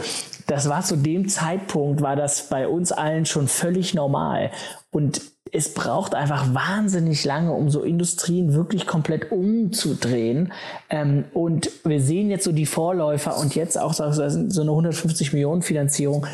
das 0.47 0.68
war 0.68 0.83
zu 0.83 0.97
dem 0.97 1.29
Zeitpunkt, 1.29 2.03
war 2.03 2.16
das 2.16 2.49
bei 2.49 2.68
uns 2.68 2.92
allen 2.92 3.27
schon 3.27 3.49
völlig 3.49 3.94
normal. 3.94 4.51
Und 4.90 5.20
es 5.53 5.73
braucht 5.73 6.14
einfach 6.14 6.53
wahnsinnig 6.53 7.25
lange, 7.25 7.53
um 7.53 7.70
so 7.70 7.83
Industrien 7.83 8.55
wirklich 8.55 8.87
komplett 8.87 9.31
umzudrehen. 9.31 10.53
Ähm, 10.90 11.27
und 11.33 11.70
wir 11.85 12.01
sehen 12.01 12.31
jetzt 12.31 12.44
so 12.44 12.53
die 12.53 12.66
Vorläufer 12.66 13.37
und 13.38 13.55
jetzt 13.55 13.79
auch 13.79 13.94
so 13.94 14.03
eine 14.03 14.70
150 14.70 15.33
Millionen 15.33 15.62
Finanzierung. 15.62 16.27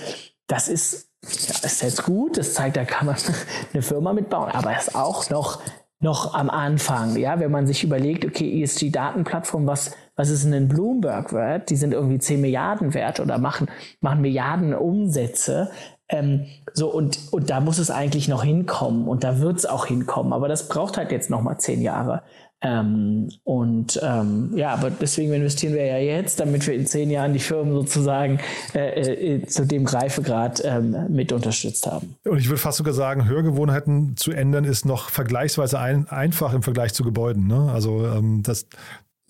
Das 0.46 0.68
ist, 0.68 1.08
ja, 1.22 1.54
ist 1.66 1.82
jetzt 1.82 2.04
gut. 2.04 2.38
Das 2.38 2.54
zeigt, 2.54 2.76
da 2.76 2.84
kann 2.84 3.06
man 3.06 3.16
eine 3.72 3.82
Firma 3.82 4.12
mitbauen, 4.12 4.50
aber 4.50 4.74
es 4.74 4.88
ist 4.88 4.94
auch 4.94 5.28
noch 5.28 5.60
noch 6.00 6.34
am 6.34 6.48
Anfang, 6.48 7.16
ja, 7.16 7.38
wenn 7.40 7.50
man 7.50 7.66
sich 7.66 7.84
überlegt, 7.84 8.24
okay, 8.24 8.62
ESG-Datenplattform, 8.62 9.66
was, 9.66 9.94
was 10.16 10.30
ist 10.30 10.44
denn 10.44 10.54
ein 10.54 10.68
Bloomberg 10.68 11.34
wert? 11.34 11.68
Die 11.68 11.76
sind 11.76 11.92
irgendwie 11.92 12.18
10 12.18 12.40
Milliarden 12.40 12.94
wert 12.94 13.20
oder 13.20 13.36
machen, 13.36 13.68
machen 14.00 14.22
Milliarden 14.22 14.74
Umsätze. 14.74 15.70
Ähm, 16.08 16.46
so, 16.72 16.90
und, 16.90 17.18
und 17.32 17.50
da 17.50 17.60
muss 17.60 17.78
es 17.78 17.90
eigentlich 17.90 18.28
noch 18.28 18.42
hinkommen 18.42 19.06
und 19.08 19.24
da 19.24 19.40
wird 19.40 19.58
es 19.58 19.66
auch 19.66 19.86
hinkommen, 19.86 20.32
aber 20.32 20.48
das 20.48 20.68
braucht 20.68 20.96
halt 20.96 21.12
jetzt 21.12 21.30
nochmal 21.30 21.58
zehn 21.58 21.82
Jahre. 21.82 22.22
Ähm, 22.62 23.30
und 23.44 23.98
ähm, 24.02 24.52
ja, 24.54 24.74
aber 24.74 24.90
deswegen 24.90 25.32
investieren 25.32 25.72
wir 25.72 25.86
ja 25.86 25.96
jetzt, 25.96 26.40
damit 26.40 26.66
wir 26.66 26.74
in 26.74 26.86
zehn 26.86 27.10
Jahren 27.10 27.32
die 27.32 27.38
Firmen 27.38 27.72
sozusagen 27.72 28.38
äh, 28.74 29.36
äh, 29.36 29.46
zu 29.46 29.66
dem 29.66 29.86
Reifegrad 29.86 30.60
ähm, 30.64 31.06
mit 31.08 31.32
unterstützt 31.32 31.86
haben. 31.86 32.16
Und 32.24 32.38
ich 32.38 32.48
würde 32.48 32.60
fast 32.60 32.76
sogar 32.76 32.92
sagen, 32.92 33.26
Hörgewohnheiten 33.26 34.14
zu 34.16 34.32
ändern 34.32 34.64
ist 34.64 34.84
noch 34.84 35.08
vergleichsweise 35.08 35.80
ein, 35.80 36.06
einfach 36.08 36.52
im 36.52 36.62
Vergleich 36.62 36.92
zu 36.92 37.02
Gebäuden. 37.02 37.46
Ne? 37.46 37.70
Also 37.72 38.06
ähm, 38.06 38.42
das, 38.42 38.66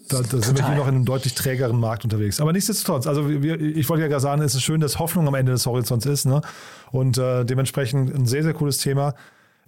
da, 0.09 0.23
da 0.23 0.43
sind 0.43 0.59
wir 0.59 0.67
hier 0.67 0.77
noch 0.77 0.89
in 0.89 0.97
einem 0.97 1.05
deutlich 1.05 1.35
trägeren 1.35 1.79
Markt 1.79 2.03
unterwegs. 2.03 2.41
Aber 2.41 2.53
nichtsdestotrotz, 2.53 3.07
also 3.07 3.29
wir, 3.29 3.61
ich 3.61 3.89
wollte 3.89 4.03
ja 4.03 4.09
gerade 4.09 4.23
sagen, 4.23 4.43
es 4.43 4.57
ist 4.57 4.63
schön, 4.63 4.81
dass 4.81 4.99
Hoffnung 4.99 5.29
am 5.29 5.35
Ende 5.35 5.53
des 5.53 5.67
Horizonts 5.67 6.05
ist. 6.05 6.25
Ne? 6.25 6.41
Und 6.91 7.17
äh, 7.17 7.45
dementsprechend 7.45 8.13
ein 8.13 8.27
sehr, 8.27 8.43
sehr 8.43 8.55
cooles 8.55 8.79
Thema. 8.79 9.15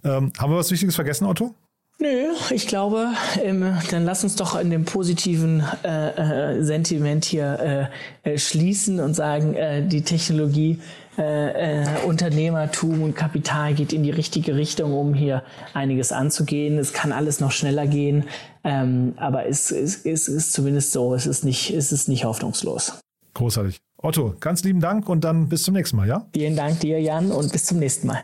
Ähm, 0.03 0.33
haben 0.37 0.51
wir 0.51 0.57
was 0.57 0.69
Wichtiges 0.69 0.95
vergessen, 0.95 1.25
Otto? 1.25 1.55
Nö, 1.99 2.33
ich 2.49 2.67
glaube, 2.67 3.09
ähm, 3.41 3.77
dann 3.91 4.03
lass 4.03 4.23
uns 4.23 4.35
doch 4.35 4.59
in 4.59 4.69
dem 4.69 4.83
positiven 4.83 5.63
äh, 5.83 6.57
äh, 6.57 6.63
Sentiment 6.63 7.23
hier 7.23 7.89
äh, 8.23 8.31
äh 8.33 8.37
schließen 8.37 8.99
und 8.99 9.13
sagen, 9.13 9.53
äh, 9.53 9.85
die 9.85 10.01
Technologie 10.01 10.79
äh, 11.17 11.85
Unternehmertum 12.05 13.03
und 13.03 13.15
Kapital 13.15 13.73
geht 13.75 13.93
in 13.93 14.03
die 14.03 14.09
richtige 14.09 14.55
Richtung, 14.55 14.93
um 14.93 15.13
hier 15.13 15.43
einiges 15.73 16.11
anzugehen. 16.11 16.77
Es 16.77 16.93
kann 16.93 17.11
alles 17.11 17.39
noch 17.39 17.51
schneller 17.51 17.87
gehen, 17.87 18.25
ähm, 18.63 19.13
aber 19.17 19.45
es, 19.45 19.71
es, 19.71 20.05
es 20.05 20.27
ist 20.27 20.53
zumindest 20.53 20.91
so, 20.91 21.13
es 21.13 21.27
ist 21.27 21.43
nicht, 21.45 21.71
es 21.71 21.91
ist 21.91 22.09
nicht 22.09 22.25
hoffnungslos. 22.25 22.99
Großartig. 23.35 23.79
Otto, 23.97 24.35
ganz 24.39 24.63
lieben 24.63 24.81
Dank 24.81 25.07
und 25.07 25.23
dann 25.23 25.47
bis 25.47 25.63
zum 25.63 25.75
nächsten 25.75 25.95
Mal, 25.95 26.07
ja? 26.07 26.27
Vielen 26.33 26.55
Dank 26.55 26.79
dir, 26.81 26.99
Jan, 26.99 27.31
und 27.31 27.51
bis 27.51 27.65
zum 27.65 27.79
nächsten 27.79 28.07
Mal. 28.07 28.23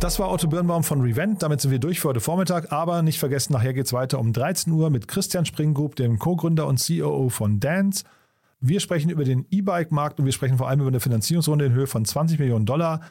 Das 0.00 0.18
war 0.18 0.30
Otto 0.30 0.48
Birnbaum 0.48 0.82
von 0.82 1.02
Revent. 1.02 1.42
Damit 1.42 1.60
sind 1.60 1.72
wir 1.72 1.78
durch 1.78 2.00
für 2.00 2.08
heute 2.08 2.20
Vormittag. 2.20 2.72
Aber 2.72 3.02
nicht 3.02 3.18
vergessen, 3.18 3.52
nachher 3.52 3.74
geht 3.74 3.84
es 3.84 3.92
weiter 3.92 4.18
um 4.18 4.32
13 4.32 4.72
Uhr 4.72 4.88
mit 4.88 5.08
Christian 5.08 5.44
Springgrub, 5.44 5.94
dem 5.94 6.18
Co-Gründer 6.18 6.66
und 6.66 6.82
COO 6.82 7.28
von 7.28 7.60
Dance. 7.60 8.04
Wir 8.60 8.80
sprechen 8.80 9.10
über 9.10 9.24
den 9.24 9.44
E-Bike-Markt 9.50 10.18
und 10.18 10.24
wir 10.24 10.32
sprechen 10.32 10.56
vor 10.56 10.68
allem 10.70 10.80
über 10.80 10.88
eine 10.88 11.00
Finanzierungsrunde 11.00 11.66
in 11.66 11.72
Höhe 11.74 11.86
von 11.86 12.06
20 12.06 12.38
Millionen 12.38 12.64
Dollar. 12.64 13.02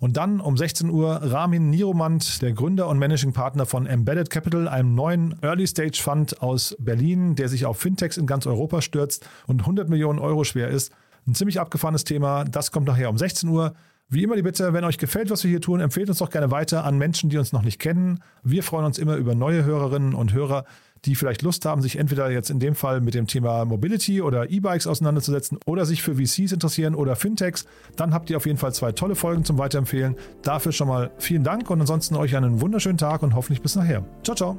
Und 0.00 0.16
dann 0.16 0.40
um 0.40 0.56
16 0.56 0.90
Uhr 0.90 1.20
Ramin 1.22 1.70
Niromand, 1.70 2.42
der 2.42 2.52
Gründer 2.52 2.88
und 2.88 2.98
Managing 2.98 3.32
Partner 3.32 3.64
von 3.64 3.86
Embedded 3.86 4.28
Capital, 4.28 4.66
einem 4.66 4.96
neuen 4.96 5.36
Early 5.40 5.68
Stage 5.68 6.00
Fund 6.02 6.42
aus 6.42 6.74
Berlin, 6.80 7.36
der 7.36 7.48
sich 7.48 7.64
auf 7.64 7.78
Fintechs 7.78 8.16
in 8.16 8.26
ganz 8.26 8.48
Europa 8.48 8.82
stürzt 8.82 9.24
und 9.46 9.60
100 9.60 9.88
Millionen 9.88 10.18
Euro 10.18 10.42
schwer 10.42 10.66
ist. 10.66 10.92
Ein 11.28 11.36
ziemlich 11.36 11.60
abgefahrenes 11.60 12.02
Thema. 12.02 12.44
Das 12.44 12.72
kommt 12.72 12.88
nachher 12.88 13.08
um 13.08 13.18
16 13.18 13.48
Uhr. 13.48 13.74
Wie 14.08 14.22
immer 14.22 14.36
die 14.36 14.42
Bitte, 14.42 14.72
wenn 14.72 14.84
euch 14.84 14.98
gefällt, 14.98 15.30
was 15.30 15.44
wir 15.44 15.50
hier 15.50 15.60
tun, 15.60 15.80
empfehlt 15.80 16.08
uns 16.08 16.18
doch 16.18 16.30
gerne 16.30 16.50
weiter 16.50 16.84
an 16.84 16.98
Menschen, 16.98 17.30
die 17.30 17.38
uns 17.38 17.52
noch 17.52 17.62
nicht 17.62 17.78
kennen. 17.78 18.22
Wir 18.42 18.62
freuen 18.62 18.84
uns 18.84 18.98
immer 18.98 19.16
über 19.16 19.34
neue 19.34 19.64
Hörerinnen 19.64 20.14
und 20.14 20.32
Hörer, 20.32 20.64
die 21.04 21.14
vielleicht 21.14 21.42
Lust 21.42 21.64
haben, 21.64 21.82
sich 21.82 21.96
entweder 21.96 22.30
jetzt 22.30 22.50
in 22.50 22.60
dem 22.60 22.74
Fall 22.74 23.00
mit 23.00 23.14
dem 23.14 23.26
Thema 23.26 23.64
Mobility 23.64 24.22
oder 24.22 24.50
E-Bikes 24.50 24.86
auseinanderzusetzen 24.86 25.58
oder 25.66 25.84
sich 25.84 26.02
für 26.02 26.14
VCs 26.16 26.52
interessieren 26.52 26.94
oder 26.94 27.16
Fintechs. 27.16 27.66
Dann 27.96 28.14
habt 28.14 28.30
ihr 28.30 28.36
auf 28.36 28.46
jeden 28.46 28.58
Fall 28.58 28.74
zwei 28.74 28.92
tolle 28.92 29.14
Folgen 29.14 29.44
zum 29.44 29.58
Weiterempfehlen. 29.58 30.16
Dafür 30.42 30.72
schon 30.72 30.88
mal 30.88 31.10
vielen 31.18 31.44
Dank 31.44 31.70
und 31.70 31.80
ansonsten 31.80 32.16
euch 32.16 32.36
einen 32.36 32.60
wunderschönen 32.60 32.98
Tag 32.98 33.22
und 33.22 33.34
hoffentlich 33.34 33.62
bis 33.62 33.76
nachher. 33.76 34.04
Ciao, 34.22 34.36
ciao. 34.36 34.58